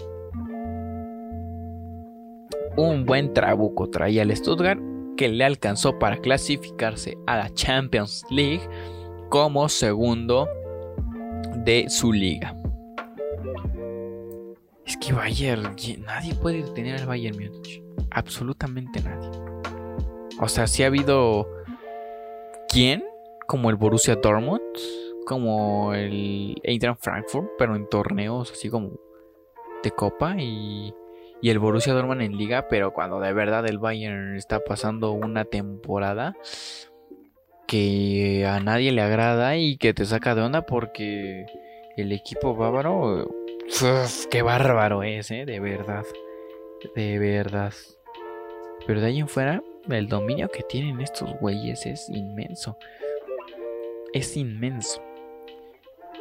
[2.78, 4.80] Un buen trabuco traía el Stuttgart
[5.16, 8.68] que le alcanzó para clasificarse a la Champions League
[9.30, 10.50] como segundo
[11.64, 12.54] de su liga.
[14.86, 17.82] Es que Bayern, nadie puede detener al Bayern Múnich.
[18.12, 19.30] Absolutamente nadie.
[20.40, 21.48] O sea, si ha habido.
[22.70, 23.04] ¿Quién?
[23.48, 24.62] Como el Borussia Dortmund,
[25.26, 28.92] como el Eintracht Frankfurt, pero en torneos así como
[29.84, 30.94] de copa y,
[31.42, 35.46] y el Borussia Dortmund en liga, pero cuando de verdad el Bayern está pasando una
[35.46, 36.36] temporada
[37.68, 41.46] que a nadie le agrada y que te saca de onda porque
[41.98, 43.45] el equipo bávaro
[44.30, 45.46] qué bárbaro es, ¿eh?
[45.46, 46.06] De verdad.
[46.96, 47.74] De verdad.
[48.86, 52.78] Pero de ahí en fuera, el dominio que tienen estos güeyes es inmenso.
[54.14, 55.02] Es inmenso.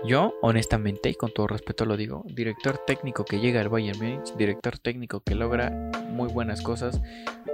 [0.06, 4.34] Yo, honestamente, y con todo respeto lo digo, director técnico que llega al Bayern Munich,
[4.36, 5.70] director técnico que logra
[6.10, 7.00] muy buenas cosas,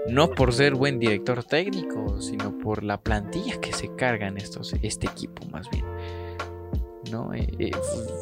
[0.08, 5.06] no por ser buen director técnico, sino por la plantilla que se cargan estos, este
[5.06, 5.84] equipo más bien.
[7.12, 7.32] ¿No?
[7.34, 7.70] Eh, eh,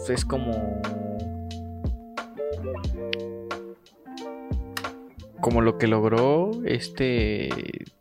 [0.08, 0.52] es como
[5.40, 7.48] como lo que logró este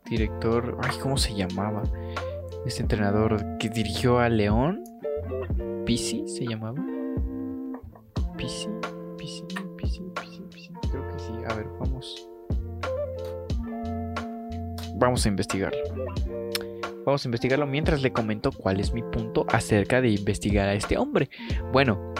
[0.09, 1.83] director, ay, ¿cómo se llamaba?
[2.65, 4.83] Este entrenador que dirigió a León,
[5.85, 6.83] Pisi se llamaba.
[8.35, 8.67] Pisi,
[9.17, 9.43] Pisi,
[9.77, 11.31] Pisi, Pisi, Pisi, creo que sí.
[11.47, 12.29] A ver, vamos.
[14.95, 15.79] Vamos a investigarlo.
[17.05, 20.97] Vamos a investigarlo mientras le comento cuál es mi punto acerca de investigar a este
[20.97, 21.29] hombre.
[21.71, 22.13] Bueno,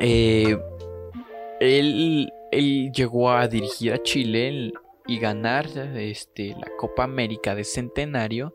[0.00, 0.58] eh,
[1.62, 2.32] él,
[2.92, 4.72] llegó a dirigir a Chile
[5.06, 8.54] y ganar este, la Copa América de Centenario.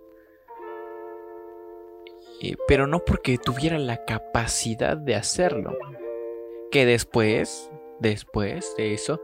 [2.42, 5.76] Eh, pero no porque tuviera la capacidad de hacerlo.
[6.70, 9.22] Que después, después de eso,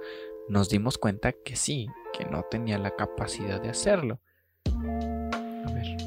[0.47, 4.19] nos dimos cuenta que sí, que no tenía la capacidad de hacerlo.
[4.65, 5.97] A ver.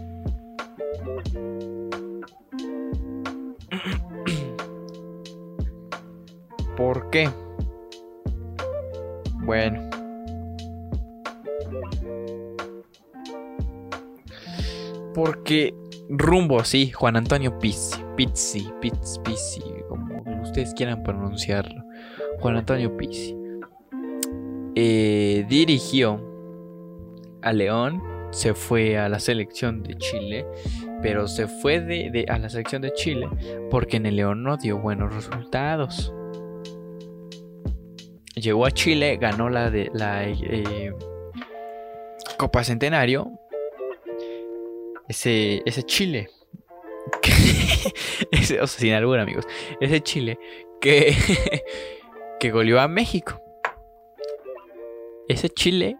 [6.76, 7.28] ¿Por qué?
[9.46, 9.88] Bueno.
[15.14, 15.74] Porque
[16.10, 21.82] rumbo, sí, Juan Antonio Pizzi, Pizzi, Pizzi, Pizzi, como ustedes quieran pronunciarlo.
[22.40, 23.34] Juan Antonio Pizzi.
[24.74, 26.20] Eh, dirigió
[27.40, 30.44] a León, se fue a la selección de Chile,
[31.00, 33.28] pero se fue de, a la selección de Chile
[33.70, 36.12] porque en el León no dio buenos resultados.
[38.36, 40.94] Llegó a Chile, ganó la, de, la eh,
[42.38, 43.32] Copa Centenario.
[45.08, 46.28] Ese, ese Chile.
[48.30, 49.46] ese, o sea, sin albur, amigos.
[49.80, 50.38] Ese Chile
[50.80, 51.16] que,
[52.40, 53.42] que goleó a México
[55.28, 55.96] ese Chile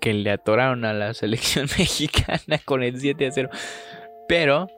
[0.00, 3.50] que le atoraron a la selección mexicana con el 7 a 0.
[4.28, 4.68] Pero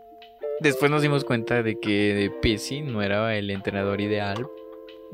[0.61, 4.47] después nos dimos cuenta de que Pizzi no era el entrenador ideal.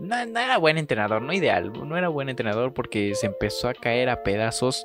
[0.03, 4.09] No, era buen entrenador, no ideal, no era buen entrenador porque se empezó a caer
[4.09, 4.85] a pedazos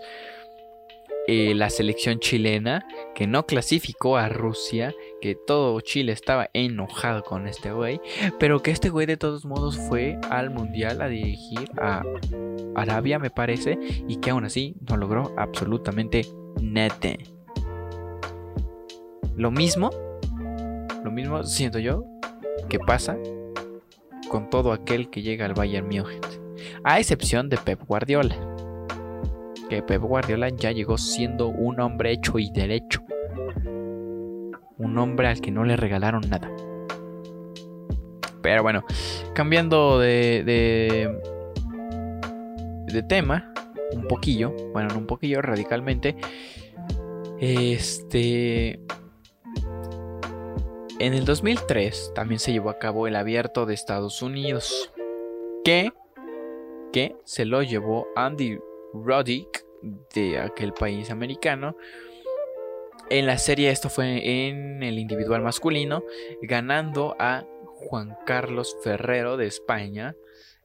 [1.28, 7.48] eh, la selección chilena que no clasificó a Rusia, que todo Chile estaba enojado con
[7.48, 8.00] este güey,
[8.38, 12.04] pero que este güey de todos modos fue al mundial a dirigir a
[12.76, 16.28] Arabia, me parece, y que aún así no logró absolutamente
[16.62, 17.18] nada.
[19.36, 19.90] Lo mismo,
[21.04, 22.06] lo mismo siento yo
[22.70, 23.18] que pasa
[24.30, 26.42] con todo aquel que llega al Bayern Múnich,
[26.84, 28.36] a excepción de Pep Guardiola
[29.68, 33.04] que Pep Guardiola ya llegó siendo un hombre hecho y derecho.
[34.78, 36.50] Un hombre al que no le regalaron nada.
[38.42, 38.84] Pero bueno,
[39.34, 41.20] cambiando de, de,
[42.86, 43.52] de tema,
[43.92, 46.16] un poquillo, bueno, no un poquillo, radicalmente.
[47.40, 48.80] Este.
[51.00, 54.92] En el 2003 también se llevó a cabo el abierto de Estados Unidos.
[55.64, 55.94] Que,
[56.92, 58.58] que se lo llevó Andy
[58.94, 59.64] Roddick
[60.16, 61.78] de aquel país americano.
[63.12, 66.04] En la serie esto fue en el individual masculino,
[66.42, 70.16] ganando a Juan Carlos Ferrero de España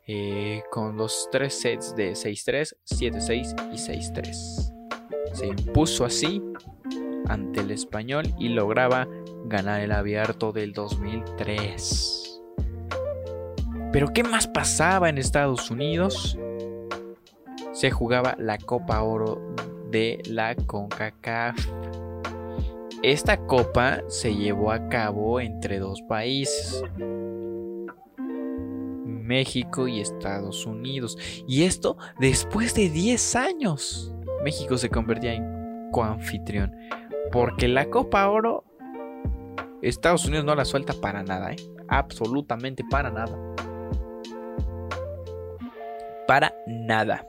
[0.06, 5.34] eh, con los tres sets de 6-3, 7-6 y 6-3.
[5.34, 6.42] Se impuso así
[7.28, 9.08] ante el español y lograba
[9.46, 12.40] ganar el abierto del 2003.
[13.92, 16.38] Pero ¿qué más pasaba en Estados Unidos?
[17.72, 19.40] se jugaba la Copa Oro
[19.90, 21.56] de la CONCACAF.
[23.02, 26.84] Esta copa se llevó a cabo entre dos países,
[29.04, 31.18] México y Estados Unidos.
[31.48, 34.14] Y esto después de 10 años.
[34.44, 36.76] México se convertía en coanfitrión.
[37.32, 38.62] Porque la Copa Oro,
[39.80, 41.56] Estados Unidos no la suelta para nada, ¿eh?
[41.88, 43.36] absolutamente para nada.
[46.26, 47.26] Para nada.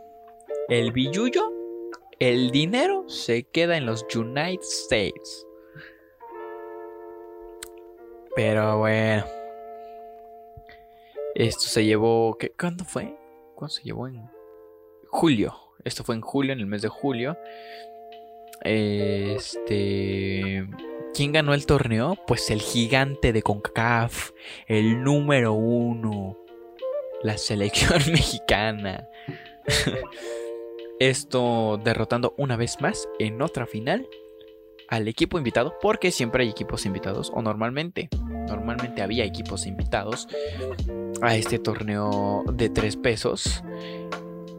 [0.68, 1.52] El billuyo,
[2.20, 5.48] el dinero se queda en los United States.
[8.36, 9.24] Pero bueno.
[11.36, 12.38] Esto se llevó.
[12.38, 13.18] ¿qué, ¿Cuándo fue?
[13.56, 14.08] ¿Cuándo se llevó?
[14.08, 14.30] En
[15.10, 15.54] julio.
[15.84, 17.38] Esto fue en julio, en el mes de julio.
[18.64, 20.68] Este.
[21.14, 22.18] ¿Quién ganó el torneo?
[22.26, 24.32] Pues el gigante de CONCACAF.
[24.68, 26.38] El número uno.
[27.22, 29.08] La selección mexicana.
[31.00, 34.08] Esto derrotando una vez más en otra final
[34.90, 38.10] al equipo invitado, porque siempre hay equipos invitados, o normalmente,
[38.48, 40.28] normalmente había equipos invitados
[41.22, 43.64] a este torneo de tres pesos.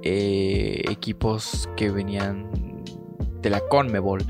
[0.03, 2.51] Eh, equipos que venían
[3.44, 4.24] de la Conmebol.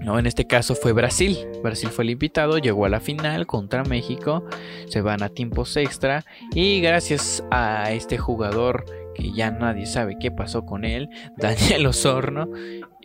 [0.00, 0.18] ¿no?
[0.18, 1.36] En este caso fue Brasil.
[1.62, 4.44] Brasil fue el invitado, llegó a la final contra México.
[4.88, 6.24] Se van a tiempos extra.
[6.54, 8.84] Y gracias a este jugador
[9.14, 12.48] que ya nadie sabe qué pasó con él, Daniel Osorno,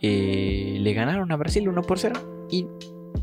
[0.00, 2.66] eh, le ganaron a Brasil 1 por 0 y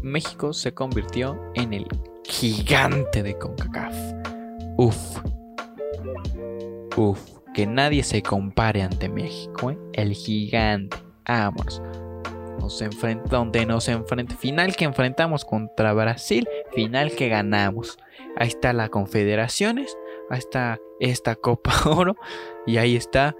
[0.02, 1.86] México se convirtió en el
[2.24, 3.96] gigante de CONCACAF.
[4.78, 5.20] Uf.
[6.98, 7.20] Uf.
[7.54, 9.78] Que nadie se compare ante México, ¿eh?
[9.94, 10.98] El gigante.
[11.30, 11.80] Vámonos.
[12.60, 18.00] nos enfrentamos, donde nos enfrentamos, final que enfrentamos contra Brasil, final que ganamos.
[18.36, 19.96] Ahí está la Confederaciones,
[20.32, 22.16] ahí está esta Copa Oro
[22.66, 23.36] y ahí está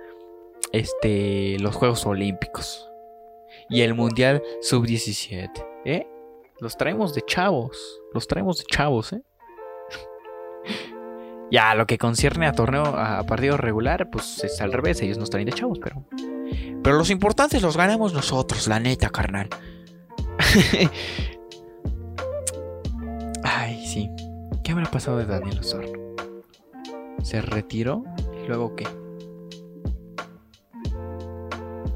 [0.72, 2.88] este los Juegos Olímpicos
[3.70, 5.50] y el Mundial Sub-17,
[5.86, 6.08] ¿eh?
[6.60, 9.22] Los traemos de chavos, los traemos de chavos, ¿eh?
[11.52, 15.32] ya, lo que concierne a torneo, a partido regular, pues es al revés, ellos nos
[15.32, 16.04] traen de chavos, pero...
[16.84, 19.50] Pero los importantes los ganamos nosotros, la neta, carnal.
[23.44, 24.10] Ay, sí.
[24.64, 25.92] ¿Qué habrá pasado de Daniel Osorno?
[27.22, 28.04] ¿Se retiró?
[28.44, 28.88] ¿Y luego qué?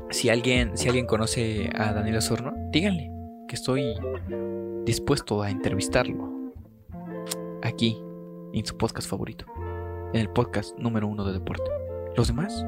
[0.09, 3.09] Si alguien, si alguien conoce a Daniel Osorno, díganle
[3.47, 3.95] que estoy
[4.85, 6.51] dispuesto a entrevistarlo.
[7.61, 7.97] Aquí,
[8.53, 9.45] en su podcast favorito.
[10.13, 11.69] En el podcast número uno de deporte.
[12.15, 12.65] ¿Los demás?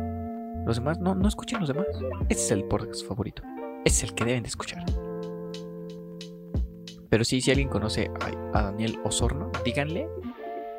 [0.66, 1.88] Los demás, no, no escuchen los demás.
[2.28, 3.44] Ese es el podcast favorito.
[3.86, 4.84] Es el que deben de escuchar.
[7.10, 10.10] Pero sí, si alguien conoce a, a Daniel Osorno, díganle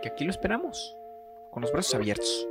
[0.03, 0.97] que aquí lo esperamos.
[1.53, 2.49] Con los brazos abiertos.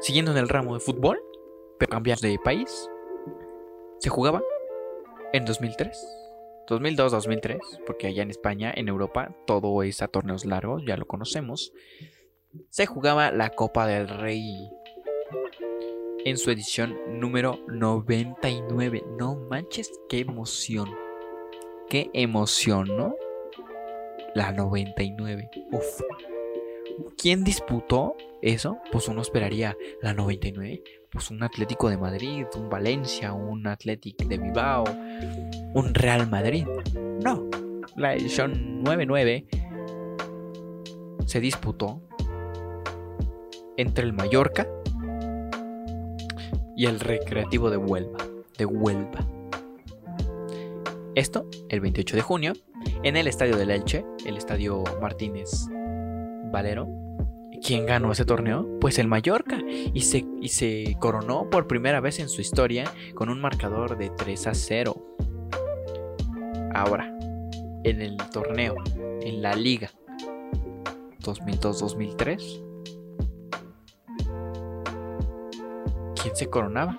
[0.00, 1.22] Siguiendo en el ramo de fútbol,
[1.78, 2.88] pero cambiando de país,
[3.98, 4.42] se jugaba
[5.34, 6.20] en 2003.
[6.66, 11.72] 2002-2003, porque allá en España, en Europa, todo es a torneos largos, ya lo conocemos.
[12.70, 14.70] Se jugaba la Copa del Rey
[16.24, 19.04] en su edición número 99.
[19.18, 20.90] No manches, qué emoción.
[21.88, 23.14] Qué emoción, ¿no?
[24.34, 25.48] La 99.
[25.70, 26.00] Uf.
[27.16, 28.78] ¿Quién disputó eso?
[28.90, 30.82] Pues uno esperaría la 99.
[31.10, 34.84] Pues un Atlético de Madrid, un Valencia, un Atlético de Bilbao,
[35.74, 36.66] un Real Madrid.
[37.22, 37.48] No.
[37.96, 39.46] La edición 99
[41.26, 42.02] se disputó
[43.80, 44.68] entre el Mallorca
[46.76, 48.18] y el Recreativo de Huelva.
[48.58, 49.26] De Huelva.
[51.14, 52.52] Esto el 28 de junio
[53.02, 55.66] en el estadio del Elche, el estadio Martínez
[56.52, 56.88] Valero.
[57.64, 58.68] ¿Quién ganó ese torneo?
[58.80, 59.58] Pues el Mallorca.
[59.66, 64.10] Y se, y se coronó por primera vez en su historia con un marcador de
[64.10, 65.16] 3 a 0.
[66.74, 67.16] Ahora,
[67.84, 68.76] en el torneo,
[69.22, 69.90] en la liga
[71.22, 72.69] 2002-2003,
[76.22, 76.98] ¿quién se coronaba?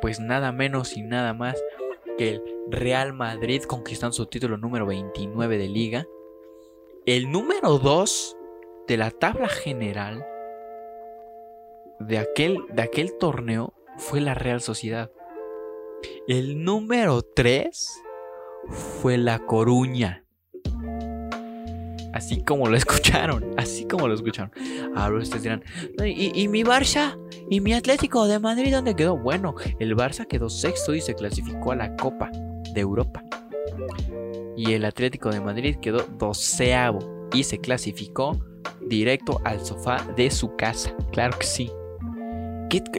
[0.00, 1.62] Pues nada menos y nada más
[2.18, 6.06] que el Real Madrid conquistando su título número 29 de liga.
[7.04, 8.36] El número 2
[8.88, 10.24] de la tabla general
[12.00, 15.10] de aquel, de aquel torneo fue la Real Sociedad.
[16.28, 18.02] El número 3
[19.00, 20.25] fue La Coruña.
[22.16, 24.50] Así como lo escucharon, así como lo escucharon.
[24.94, 25.62] Ahora ustedes dirán,
[26.02, 27.18] ¿y, ¿y, mi Barça?
[27.50, 29.18] ¿Y mi Atlético de Madrid dónde quedó?
[29.18, 32.30] Bueno, el Barça quedó sexto y se clasificó a la Copa
[32.72, 33.22] de Europa.
[34.56, 38.40] Y el Atlético de Madrid quedó doceavo y se clasificó
[38.80, 40.96] directo al sofá de su casa.
[41.12, 41.70] Claro que sí.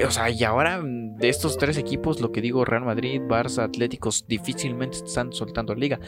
[0.06, 3.64] o sea, y ahora mm, de estos tres equipos, lo que digo, Real Madrid, Barça,
[3.64, 6.00] Atléticos, difícilmente están soltando la liga.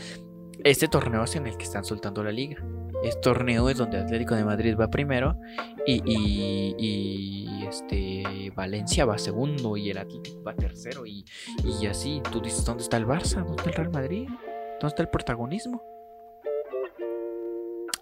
[0.63, 2.63] Este torneo es en el que están soltando la liga.
[3.03, 5.39] Este torneo es donde Atlético de Madrid va primero
[5.85, 11.23] y, este Valencia va segundo y el Atlético va tercero y,
[11.63, 12.21] y así.
[12.31, 13.45] Tú dices, ¿dónde está el Barça?
[13.45, 14.27] ¿Dónde está el Real Madrid?
[14.27, 15.81] ¿Dónde está el protagonismo?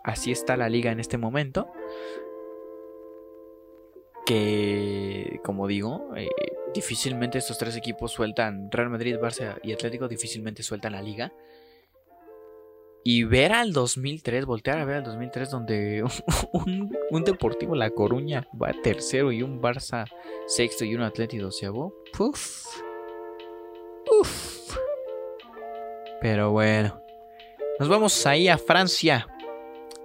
[0.08, 1.70] así está la liga en este momento.
[4.26, 6.28] Que, como digo, eh,
[6.74, 11.34] difícilmente estos tres equipos sueltan, Real Madrid, Barça y Atlético difícilmente sueltan la liga.
[13.10, 16.04] Y ver al 2003, voltear a ver al 2003 donde
[16.52, 20.12] un, Deportivo La Coruña va tercero y un Barça
[20.46, 21.96] sexto y un Atlético doceavo.
[22.12, 22.66] Puf.
[24.20, 24.76] Uf.
[26.20, 27.02] Pero bueno.
[27.80, 29.26] Nos vamos ahí a Francia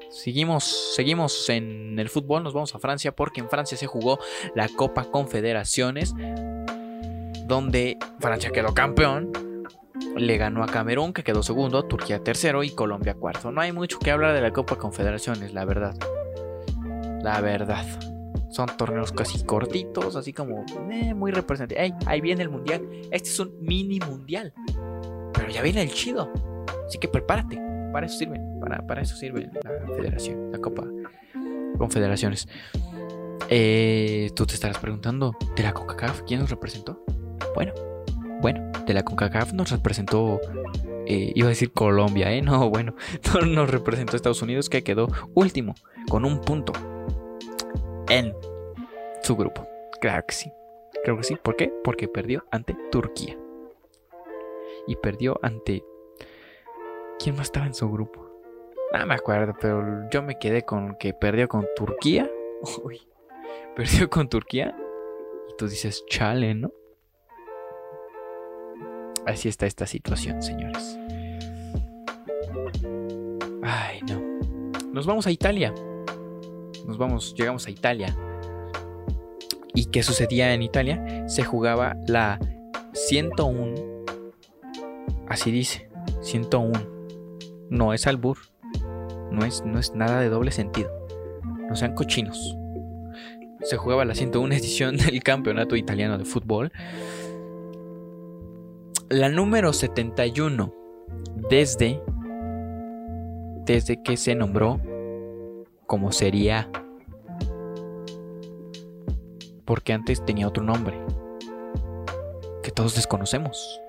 [0.08, 4.20] Seguimos, seguimos en el fútbol, nos vamos a Francia porque en Francia se jugó
[4.54, 6.14] la Copa Confederaciones,
[7.46, 9.32] donde Francia quedó campeón,
[10.16, 13.50] le ganó a Camerún que quedó segundo, Turquía tercero y Colombia cuarto.
[13.50, 15.94] No hay mucho que hablar de la Copa Confederaciones, la verdad.
[17.22, 17.84] La verdad.
[18.50, 22.06] Son torneos casi cortitos, así como eh, muy representativos.
[22.06, 22.86] ahí viene el mundial.
[23.10, 24.52] Este es un mini mundial.
[25.32, 26.30] Pero ya viene el chido.
[26.86, 27.58] Así que prepárate.
[27.92, 28.40] Para eso sirve.
[28.86, 30.84] Para, eso sirve la federación, la Copa
[31.78, 32.46] Confederaciones.
[33.48, 37.04] Eh, tú te estarás preguntando, ¿de la CONCACAF quién nos representó?
[37.54, 37.72] Bueno,
[38.42, 40.40] bueno, de la CONCACAF nos representó,
[41.06, 42.42] eh, iba a decir Colombia, ¿eh?
[42.42, 42.94] No, bueno,
[43.46, 45.74] nos representó Estados Unidos que quedó último,
[46.08, 46.72] con un punto
[48.08, 48.34] en
[49.22, 49.66] su grupo.
[50.00, 50.52] Claro que sí,
[51.04, 51.36] creo que sí.
[51.36, 51.72] ¿Por qué?
[51.84, 53.38] Porque perdió ante Turquía.
[54.86, 55.84] y perdió ante...
[57.20, 58.28] ¿Quién más estaba en su grupo?
[58.92, 62.28] No me acuerdo, pero yo me quedé con que perdió con Turquía.
[62.82, 63.00] Uy,
[63.76, 64.76] perdió con Turquía.
[65.48, 66.72] Y tú dices, chale, ¿no?
[69.26, 70.98] Así está esta situación, señores.
[73.62, 74.20] Ay, no.
[74.92, 75.72] Nos vamos a Italia.
[76.86, 78.16] Nos vamos, llegamos a Italia.
[79.74, 81.28] ¿Y qué sucedía en Italia?
[81.28, 82.38] Se jugaba la
[82.92, 83.74] 101.
[85.28, 85.88] Así dice,
[86.20, 86.72] 101.
[87.70, 88.38] No es albur.
[89.30, 90.90] No es, no es nada de doble sentido.
[91.68, 92.56] No sean cochinos.
[93.62, 96.72] Se jugaba la 101 edición del Campeonato Italiano de Fútbol.
[99.12, 100.72] La número 71
[101.50, 102.02] desde
[103.66, 104.80] desde que se nombró
[105.86, 106.70] como sería
[109.66, 110.98] porque antes tenía otro nombre
[112.62, 113.82] que todos desconocemos.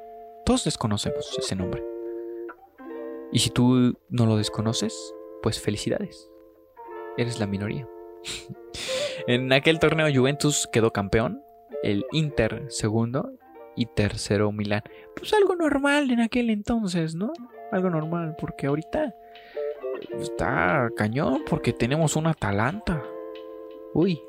[0.46, 1.82] Todos desconocemos ese nombre.
[3.32, 6.30] Y si tú no lo desconoces, pues felicidades.
[7.16, 7.88] Eres la minoría.
[9.28, 11.42] en aquel torneo Juventus quedó campeón,
[11.82, 13.32] el Inter segundo
[13.76, 14.84] y tercero Milán.
[15.16, 17.34] Pues algo normal en aquel entonces, ¿no?
[17.72, 19.16] Algo normal, porque ahorita
[20.20, 23.04] está cañón, porque tenemos un Atalanta.
[23.94, 24.22] Uy,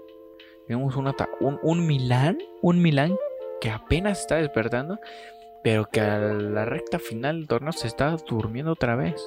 [0.66, 3.16] tenemos un, un, un Milán, un Milán
[3.60, 4.98] que apenas está despertando,
[5.62, 9.22] pero que a la recta final del torneo se está durmiendo otra vez.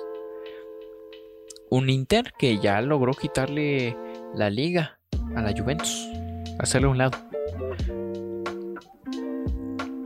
[1.69, 3.97] Un Inter que ya logró quitarle
[4.33, 4.99] la liga
[5.35, 6.07] a la Juventus,
[6.59, 7.17] hacerle un lado.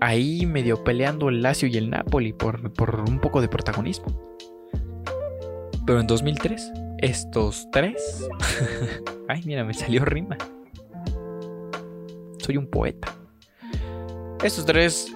[0.02, 4.08] Ahí medio peleando el Lazio y el Napoli por, por un poco de protagonismo.
[5.86, 8.28] Pero en 2003, estos tres...
[9.28, 10.38] Ay, mira, me salió rima.
[12.40, 13.16] Soy un poeta.
[14.44, 15.16] Estos tres,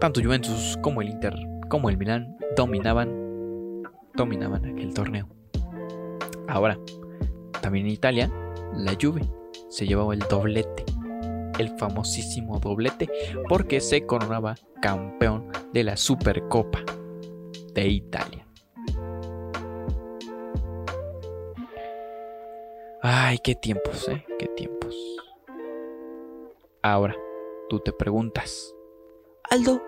[0.00, 1.34] tanto Juventus como el Inter,
[1.68, 3.10] como el Milan, dominaban,
[4.14, 5.28] dominaban aquel torneo.
[6.46, 6.78] Ahora,
[7.60, 8.30] también en Italia,
[8.76, 9.22] la Juve
[9.68, 10.84] se llevaba el doblete,
[11.58, 13.08] el famosísimo doblete,
[13.48, 16.84] porque se coronaba campeón de la Supercopa
[17.74, 18.46] de Italia.
[23.02, 24.24] Ay, qué tiempos, ¿eh?
[24.38, 24.96] Qué tiempos.
[26.82, 27.16] Ahora,
[27.68, 28.74] tú te preguntas,
[29.50, 29.82] Aldo,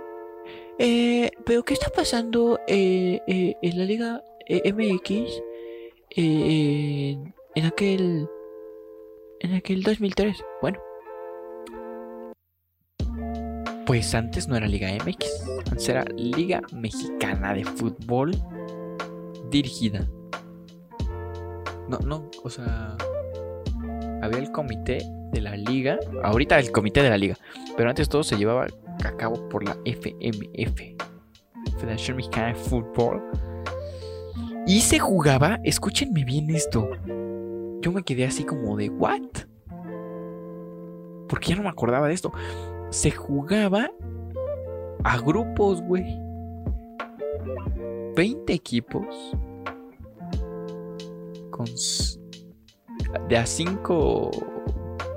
[0.78, 5.42] eh, ¿pero qué está pasando eh, eh, en la Liga MX
[6.16, 8.28] en aquel
[9.40, 10.44] en aquel 2003?
[10.60, 10.80] Bueno,
[13.86, 18.32] pues antes no era Liga MX, antes era Liga Mexicana de Fútbol
[19.50, 20.06] dirigida.
[21.88, 22.96] No, no, o sea,
[24.22, 24.98] había el comité
[25.32, 27.36] de la liga, ahorita el comité de la liga,
[27.76, 28.66] pero antes todo se llevaba
[29.04, 30.80] a cabo por la FMF,
[31.78, 33.22] Federación Mexicana de Fútbol.
[34.66, 36.88] Y se jugaba, escúchenme bien esto,
[37.82, 39.20] yo me quedé así como de, ¿what?
[41.28, 42.32] Porque ya no me acordaba de esto.
[42.90, 43.90] Se jugaba
[45.04, 46.20] a grupos, güey.
[48.16, 49.36] 20 equipos
[53.28, 54.30] de a 5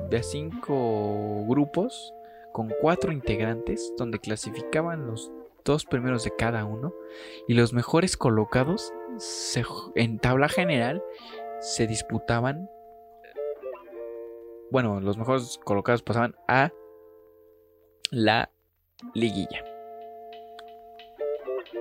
[0.10, 2.14] de a cinco grupos
[2.54, 5.32] con cuatro integrantes donde clasificaban los
[5.66, 6.94] dos primeros de cada uno
[7.48, 8.94] y los mejores colocados
[9.96, 11.04] en tabla general
[11.60, 12.70] se disputaban
[14.72, 16.72] bueno los mejores colocados pasaban a
[18.12, 18.50] la
[19.14, 19.64] liguilla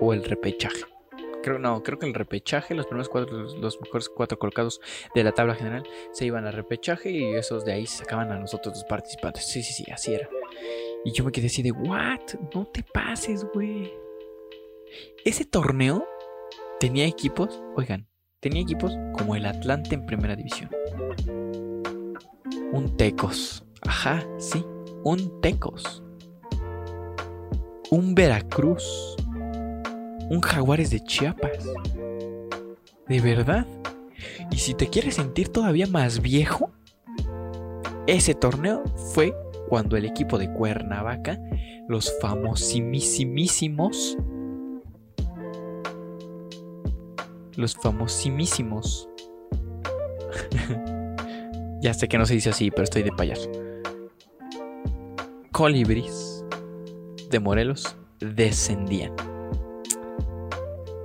[0.01, 0.85] o el repechaje
[1.47, 4.81] creo no, creo que el repechaje, los primeros cuatro, los mejores cuatro colocados
[5.15, 8.39] de la tabla general se iban al repechaje y esos de ahí se sacaban a
[8.41, 9.47] nosotros los participantes.
[9.47, 10.29] Sí, sí, sí, así era.
[11.05, 12.35] Y yo me quedé así de, ¿what?
[12.53, 13.93] No te pases, güey.
[15.25, 16.05] Ese torneo
[16.81, 18.09] tenía equipos, oigan,
[18.41, 20.69] tenía equipos como el Atlante en primera división.
[22.73, 23.65] Un Tecos.
[23.83, 24.67] Ajá, sí,
[25.05, 26.03] un Tecos.
[27.91, 29.17] Un Veracruz
[30.29, 31.65] un Jaguares de Chiapas.
[33.09, 33.67] ¿De verdad?
[34.51, 36.73] Y si te quieres sentir todavía más viejo,
[38.07, 38.85] ese torneo
[39.15, 39.35] fue
[39.69, 41.41] cuando el equipo de Cuernavaca,
[41.89, 44.17] los famosimísimos,
[47.57, 49.09] los famosimísimos,
[51.81, 53.51] ya sé que no se dice así, pero estoy de payaso,
[55.53, 56.26] colibris
[57.31, 59.15] de Morelos descendían.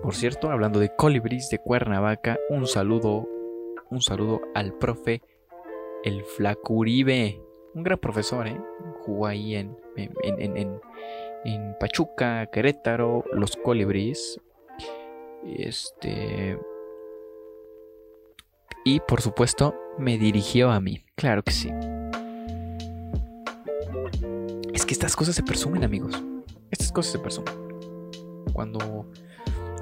[0.02, 3.28] Por cierto, hablando de colibris de Cuernavaca, un saludo,
[3.90, 5.22] un saludo al profe
[6.04, 7.42] El Flacuribe,
[7.76, 8.60] un gran profesor, ¿eh?
[9.02, 10.82] Jugó ahí en, en,
[11.46, 14.40] en Pachuca, Querétaro, los Colibríes.
[15.46, 16.60] Este.
[18.84, 21.04] Y por supuesto, me dirigió a mí.
[21.16, 21.72] Claro que sí.
[24.92, 26.22] Estas cosas se presumen, amigos.
[26.70, 27.54] Estas cosas se presumen.
[28.52, 29.10] Cuando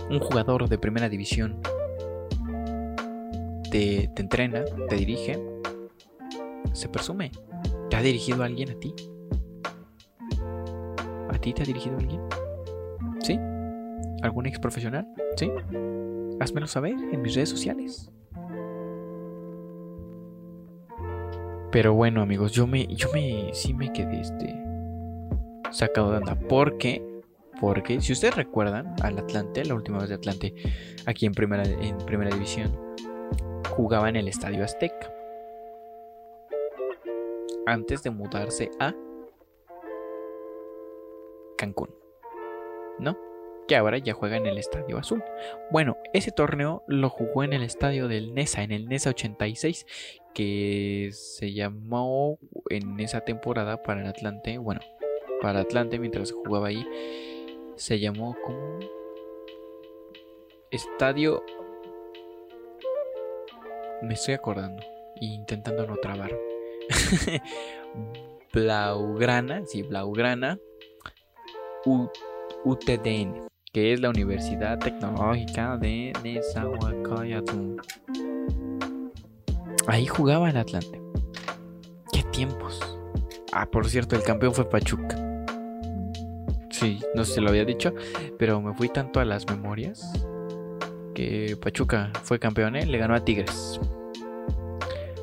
[0.10, 1.60] un jugador de primera división
[3.72, 5.40] te, te entrena, te dirige,
[6.74, 7.32] se presume.
[7.90, 8.94] ¿Te ha dirigido alguien a ti?
[11.30, 12.22] ¿A ti te ha dirigido alguien?
[13.22, 13.40] ¿Sí?
[14.22, 15.08] ¿Algún ex profesional?
[15.38, 15.52] ¿Sí?
[16.40, 18.12] Házmelo saber en mis redes sociales.
[21.72, 24.69] Pero bueno, amigos, yo me, yo me, sí me quedé este
[25.72, 26.36] sacado de onda.
[26.36, 27.04] ¿Por qué?
[27.60, 30.54] Porque si ustedes recuerdan al Atlante, la última vez de Atlante,
[31.06, 32.78] aquí en primera, en primera división,
[33.70, 35.14] jugaba en el Estadio Azteca.
[37.66, 38.94] Antes de mudarse a
[41.58, 41.90] Cancún.
[43.00, 43.18] ¿No?
[43.68, 45.24] Que ahora ya juega en el Estadio Azul.
[45.70, 49.86] Bueno, ese torneo lo jugó en el estadio del NESA, en el NESA 86,
[50.34, 52.40] que se llamó
[52.70, 54.82] en esa temporada para el Atlante, bueno,
[55.42, 56.86] para Atlante mientras jugaba ahí,
[57.76, 58.80] se llamó como
[60.72, 61.44] Estadio...
[64.02, 64.82] Me estoy acordando
[65.20, 66.32] e intentando no trabar.
[68.54, 70.58] Blaugrana, sí, Blaugrana
[72.66, 77.78] UTDN, que es la Universidad Tecnológica de Nezahualcóyotl.
[79.88, 81.02] Ahí jugaba en Atlante.
[82.12, 82.80] Qué tiempos.
[83.52, 85.19] Ah, por cierto, el campeón fue Pachuca.
[87.20, 87.94] No sé si lo había dicho,
[88.38, 90.10] pero me fui tanto a las memorias
[91.14, 92.86] que Pachuca fue campeón, ¿eh?
[92.86, 93.78] le ganó a Tigres.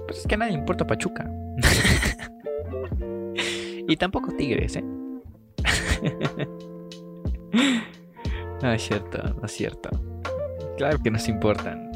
[0.06, 1.26] Pues es que a nadie importa Pachuca.
[3.88, 4.82] y tampoco Tigres, ¿eh?
[8.62, 9.88] no es cierto, no es cierto.
[10.76, 11.90] Claro que nos importan.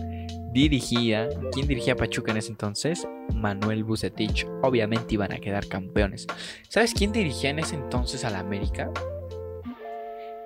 [0.54, 3.06] Dirigía, ¿quién dirigía a Pachuca en ese entonces?
[3.34, 4.46] Manuel Bucetich.
[4.62, 6.26] Obviamente iban a quedar campeones.
[6.70, 8.90] ¿Sabes quién dirigía en ese entonces a la América?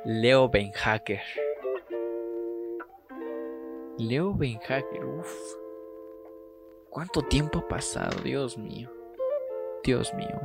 [0.05, 1.22] Leo Benhacker.
[3.96, 5.32] Leo Benhacker, uff.
[6.90, 8.20] ¿Cuánto tiempo ha pasado?
[8.22, 8.92] Dios mío.
[9.82, 10.40] Dios mío.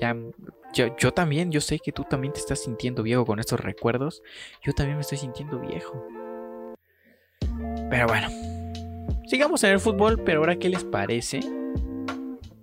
[0.00, 0.32] Eh.
[0.72, 4.22] Ya, yo, también, yo sé que tú también te estás sintiendo viejo con estos recuerdos.
[4.62, 6.02] Yo también me estoy sintiendo viejo.
[7.90, 8.28] Pero bueno,
[9.26, 11.40] sigamos en el fútbol, pero ahora, ¿qué les parece?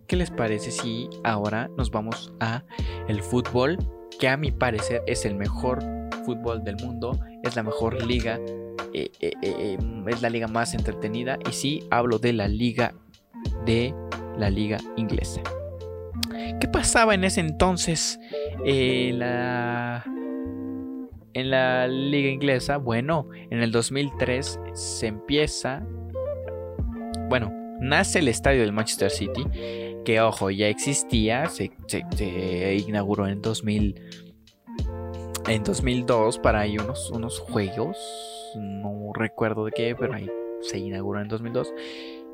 [0.07, 2.63] ¿Qué les parece si ahora nos vamos a
[3.07, 3.77] el fútbol,
[4.19, 5.83] que a mi parecer es el mejor
[6.25, 8.39] fútbol del mundo, es la mejor liga,
[8.93, 12.93] eh, eh, eh, es la liga más entretenida y sí hablo de la liga
[13.65, 13.93] de
[14.37, 15.41] la liga inglesa.
[16.59, 18.19] ¿Qué pasaba en ese entonces
[18.65, 20.03] en la,
[21.33, 22.77] en la liga inglesa?
[22.77, 25.85] Bueno, en el 2003 se empieza,
[27.29, 29.45] bueno, nace el estadio del Manchester City,
[30.03, 31.71] que ojo, ya existía, se,
[32.87, 34.01] inauguró en 2000,
[35.47, 37.97] en 2002 para ahí unos, unos juegos,
[38.55, 40.29] no recuerdo de qué, pero ahí
[40.61, 41.73] se inauguró en 2002.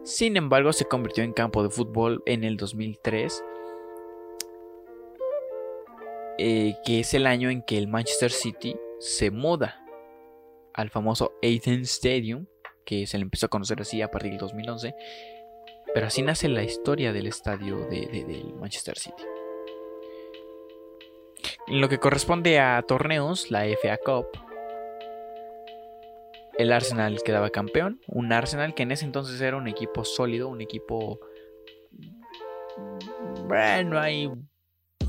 [0.04, 3.44] Sin embargo, se convirtió en campo de fútbol en el 2003
[6.42, 9.84] eh, que es el año en que el Manchester City se muda
[10.74, 12.46] al famoso Athens Stadium,
[12.86, 14.96] que se le empezó a conocer así a partir del 2011.
[15.94, 19.24] Pero así nace la historia del estadio de, del Manchester City.
[21.68, 24.28] En lo que corresponde a torneos, la FA Cup,
[26.58, 28.02] el Arsenal quedaba campeón.
[28.08, 31.20] Un Arsenal que en ese entonces era un equipo sólido, un equipo...
[33.48, 34.30] Bueno, hay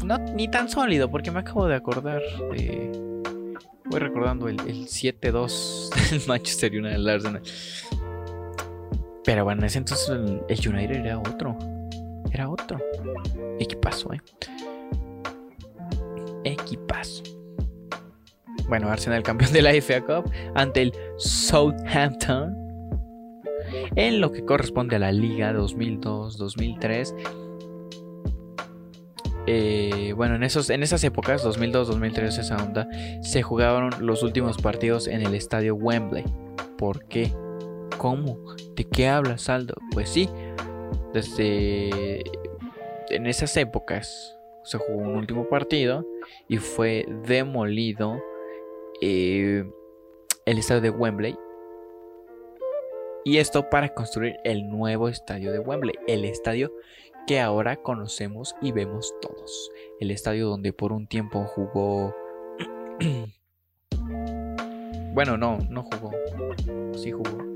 [0.04, 2.22] no, ni tan sólido, porque me acabo de acordar
[2.52, 2.90] de.
[3.84, 7.42] Voy recordando el, 7-2 del Manchester United del Arsenal.
[9.24, 11.56] Pero bueno, en ese entonces el, United era otro.
[12.32, 12.78] Era otro.
[13.58, 14.20] Equipazo, eh.
[16.44, 17.22] Equipazo.
[18.68, 22.56] Bueno, Arsenal campeón de la FA Cup ante el Southampton.
[23.96, 27.14] En lo que corresponde a la Liga 2002-2003
[29.46, 32.88] eh, bueno, en, esos, en esas épocas, 2002, 2003, esa onda,
[33.22, 36.24] se jugaron los últimos partidos en el estadio Wembley.
[36.78, 37.32] ¿Por qué?
[38.00, 38.38] ¿Cómo?
[38.76, 39.74] ¿De qué hablas, Aldo?
[39.92, 40.26] Pues sí,
[41.12, 42.22] desde
[43.10, 46.06] en esas épocas se jugó un último partido
[46.48, 48.18] y fue demolido
[49.02, 49.70] eh,
[50.46, 51.36] el estadio de Wembley.
[53.26, 56.72] Y esto para construir el nuevo estadio de Wembley, el estadio
[57.26, 59.70] que ahora conocemos y vemos todos.
[60.00, 62.16] El estadio donde por un tiempo jugó...
[65.12, 66.12] bueno, no, no jugó.
[66.94, 67.50] Sí jugó.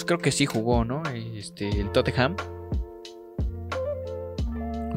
[0.00, 1.02] Pues creo que sí jugó, ¿no?
[1.14, 2.34] Este, el Tottenham.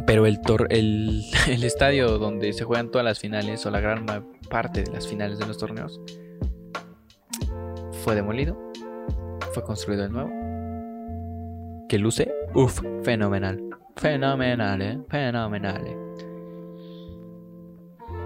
[0.07, 0.39] Pero el,
[0.69, 4.05] el, el estadio donde se juegan todas las finales o la gran
[4.49, 5.99] parte de las finales de los torneos
[8.05, 8.57] fue demolido,
[9.53, 10.29] fue construido de nuevo.
[11.89, 13.61] Que luce, uff, fenomenal.
[13.97, 15.85] Fenomenal, eh, fenomenal.
[15.85, 15.97] Eh.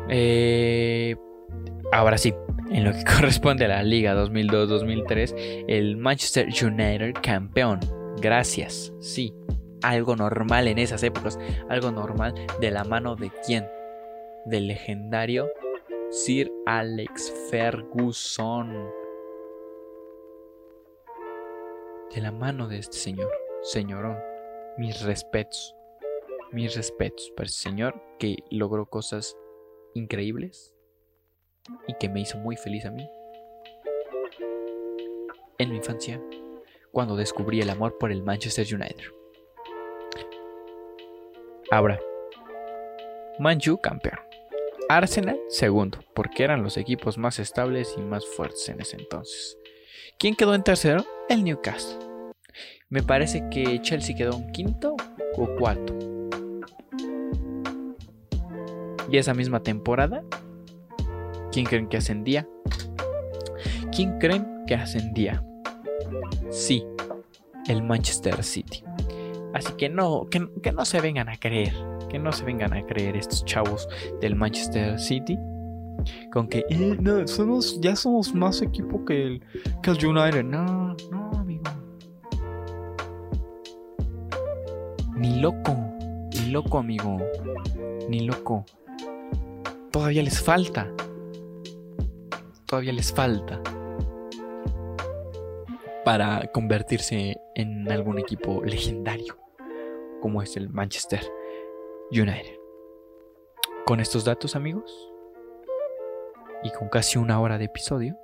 [0.09, 1.15] eh.
[1.91, 2.33] Ahora sí,
[2.71, 7.79] en lo que corresponde a la Liga 2002-2003, el Manchester United campeón.
[8.19, 9.33] Gracias, sí,
[9.83, 13.67] algo normal en esas épocas, algo normal de la mano de quién?
[14.45, 15.49] Del legendario
[16.09, 18.89] Sir Alex Ferguson.
[22.15, 23.29] De la mano de este señor,
[23.61, 24.17] señorón,
[24.77, 25.75] mis respetos,
[26.51, 29.37] mis respetos para ese señor que logró cosas
[29.93, 30.76] increíbles
[31.87, 33.09] y que me hizo muy feliz a mí.
[35.57, 36.21] En mi infancia,
[36.91, 39.05] cuando descubrí el amor por el Manchester United.
[41.71, 41.99] Ahora,
[43.39, 44.19] Manju campeón.
[44.89, 49.57] Arsenal segundo, porque eran los equipos más estables y más fuertes en ese entonces.
[50.17, 51.05] ¿Quién quedó en tercero?
[51.29, 51.99] El Newcastle.
[52.89, 54.95] Me parece que Chelsea quedó en quinto
[55.35, 55.93] o cuarto.
[59.11, 60.23] Y esa misma temporada,
[61.57, 62.47] ¿quién creen que ascendía?
[63.91, 65.43] ¿Quién creen que ascendía?
[66.51, 66.85] Sí,
[67.67, 68.83] el Manchester City.
[69.55, 71.73] Así que no, que, no se vengan a creer,
[72.09, 73.89] que no se vengan a creer estos chavos
[74.21, 75.35] del Manchester City
[76.31, 79.43] con que eh, no, somos, ya somos más equipo que el,
[79.81, 80.43] que el United.
[80.43, 81.63] No, no, amigo.
[85.15, 85.75] Ni loco,
[86.35, 87.17] ni loco, amigo.
[88.07, 88.63] Ni loco.
[89.89, 90.87] Todavía les falta.
[92.67, 93.61] Todavía les falta
[96.03, 99.37] para convertirse en algún equipo legendario,
[100.21, 101.21] como es el Manchester
[102.11, 102.57] United.
[103.85, 105.11] Con estos datos, amigos,
[106.61, 108.17] y con casi una hora de episodio,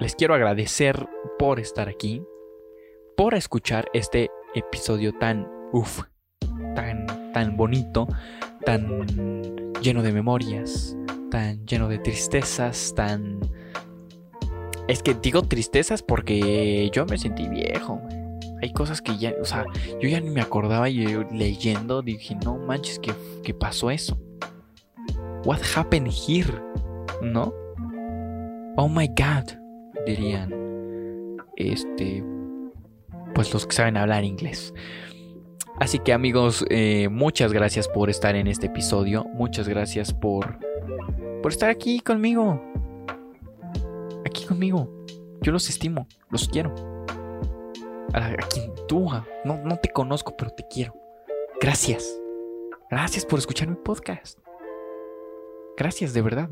[0.00, 1.08] les quiero agradecer
[1.38, 2.24] por estar aquí,
[3.16, 6.02] por escuchar este episodio tan uff,
[6.74, 8.08] tan tan bonito,
[8.64, 10.96] tan lleno de memorias,
[11.30, 13.40] tan lleno de tristezas, tan
[14.90, 18.00] es que digo tristezas porque yo me sentí viejo.
[18.60, 19.64] Hay cosas que ya, o sea,
[20.00, 23.12] yo ya ni me acordaba y leyendo dije, no manches, que,
[23.44, 24.18] que pasó eso.
[25.44, 26.52] What happened here?
[27.22, 27.54] ¿No?
[28.76, 29.52] Oh my god,
[30.06, 30.52] dirían.
[31.54, 32.24] Este,
[33.32, 34.74] pues los que saben hablar inglés.
[35.78, 39.24] Así que amigos, eh, muchas gracias por estar en este episodio.
[39.34, 40.58] Muchas gracias por,
[41.42, 42.60] por estar aquí conmigo
[44.30, 44.88] aquí conmigo.
[45.42, 46.74] Yo los estimo, los quiero.
[48.12, 49.08] A, quien tú,
[49.44, 50.94] no, no te conozco, pero te quiero.
[51.60, 52.20] Gracias.
[52.90, 54.38] Gracias por escuchar mi podcast.
[55.76, 56.50] Gracias, de verdad.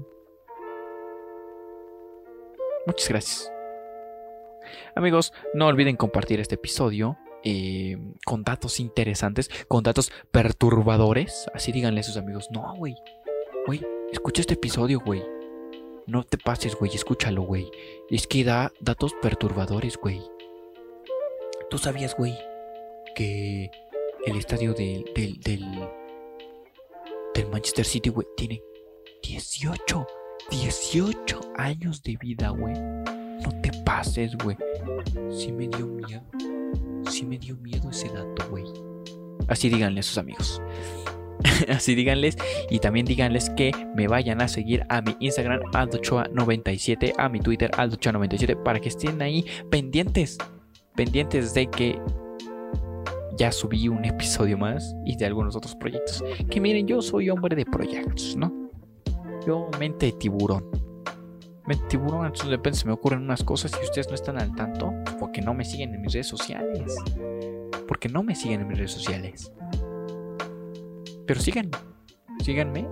[2.86, 3.52] Muchas gracias.
[4.94, 11.50] Amigos, no olviden compartir este episodio eh, con datos interesantes, con datos perturbadores.
[11.54, 12.96] Así díganle a sus amigos, no, güey.
[13.66, 15.22] Güey, escucha este episodio, güey.
[16.06, 17.70] No te pases, güey, escúchalo, güey.
[18.10, 20.22] Es que da datos perturbadores, güey.
[21.70, 22.34] ¿Tú sabías, güey,
[23.14, 23.70] que
[24.24, 25.66] el estadio del, del, del,
[27.50, 28.62] Manchester City, güey, tiene
[29.22, 30.06] 18,
[30.50, 32.74] 18 años de vida, güey?
[32.74, 34.56] No te pases, güey.
[35.30, 36.22] Sí me dio miedo.
[37.10, 38.64] Sí me dio miedo ese dato, güey.
[39.46, 40.60] Así díganle a sus amigos.
[41.68, 42.36] Así díganles.
[42.70, 47.70] Y también díganles que me vayan a seguir a mi Instagram aldochoa97, a mi Twitter
[47.72, 50.38] aldochoa97, para que estén ahí pendientes.
[50.94, 51.98] Pendientes de que
[53.38, 56.24] ya subí un episodio más y de algunos otros proyectos.
[56.50, 58.52] Que miren, yo soy hombre de proyectos, ¿no?
[59.46, 60.64] Yo mente tiburón.
[61.66, 64.54] Mente tiburón, entonces de repente se me ocurren unas cosas y ustedes no están al
[64.54, 66.96] tanto porque no me siguen en mis redes sociales.
[67.86, 69.52] Porque no me siguen en mis redes sociales.
[71.28, 71.76] Pero síganme,
[72.42, 72.88] síganme,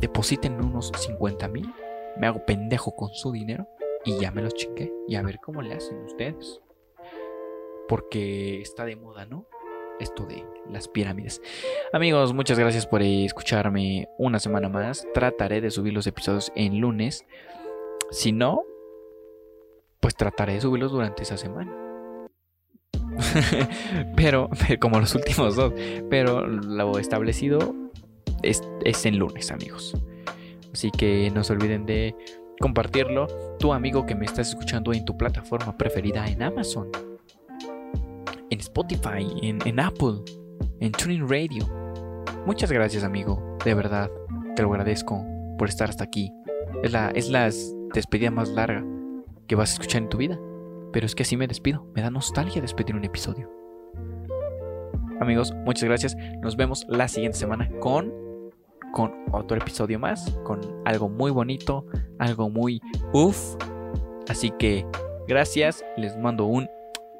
[0.00, 1.68] depositen unos 50 mil,
[2.16, 3.66] me hago pendejo con su dinero
[4.04, 6.60] y ya me los chingué y a ver cómo le hacen ustedes.
[7.88, 9.48] Porque está de moda, ¿no?
[9.98, 11.42] Esto de las pirámides.
[11.92, 15.04] Amigos, muchas gracias por escucharme una semana más.
[15.12, 17.26] Trataré de subir los episodios en lunes.
[18.12, 18.62] Si no,
[19.98, 21.81] pues trataré de subirlos durante esa semana.
[24.16, 24.50] pero,
[24.80, 25.72] como los últimos dos.
[26.10, 27.74] Pero lo establecido
[28.42, 29.94] es, es en lunes, amigos.
[30.72, 32.14] Así que no se olviden de
[32.60, 33.26] compartirlo.
[33.58, 36.88] Tu amigo que me estás escuchando en tu plataforma preferida, en Amazon,
[38.50, 40.20] en Spotify, en, Apple,
[40.80, 41.68] en Tuning Radio.
[42.46, 43.58] Muchas gracias, amigo.
[43.64, 44.10] De verdad,
[44.56, 45.24] te lo agradezco
[45.58, 46.32] por estar hasta aquí.
[46.82, 47.50] Es la, es la
[47.94, 48.84] despedida más larga
[49.46, 50.38] que vas a escuchar en tu vida.
[50.92, 51.86] Pero es que así me despido.
[51.94, 53.50] Me da nostalgia despedir un episodio.
[55.20, 56.16] Amigos, muchas gracias.
[56.42, 58.22] Nos vemos la siguiente semana con
[58.92, 61.86] con otro episodio más, con algo muy bonito,
[62.18, 62.80] algo muy
[63.12, 63.56] uff.
[64.28, 64.86] Así que
[65.26, 66.68] gracias, les mando un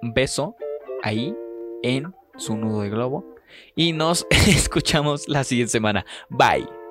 [0.03, 0.55] beso
[1.03, 1.35] ahí
[1.83, 3.25] en su nudo de globo
[3.75, 6.05] y nos escuchamos la siguiente semana.
[6.29, 6.82] Bye.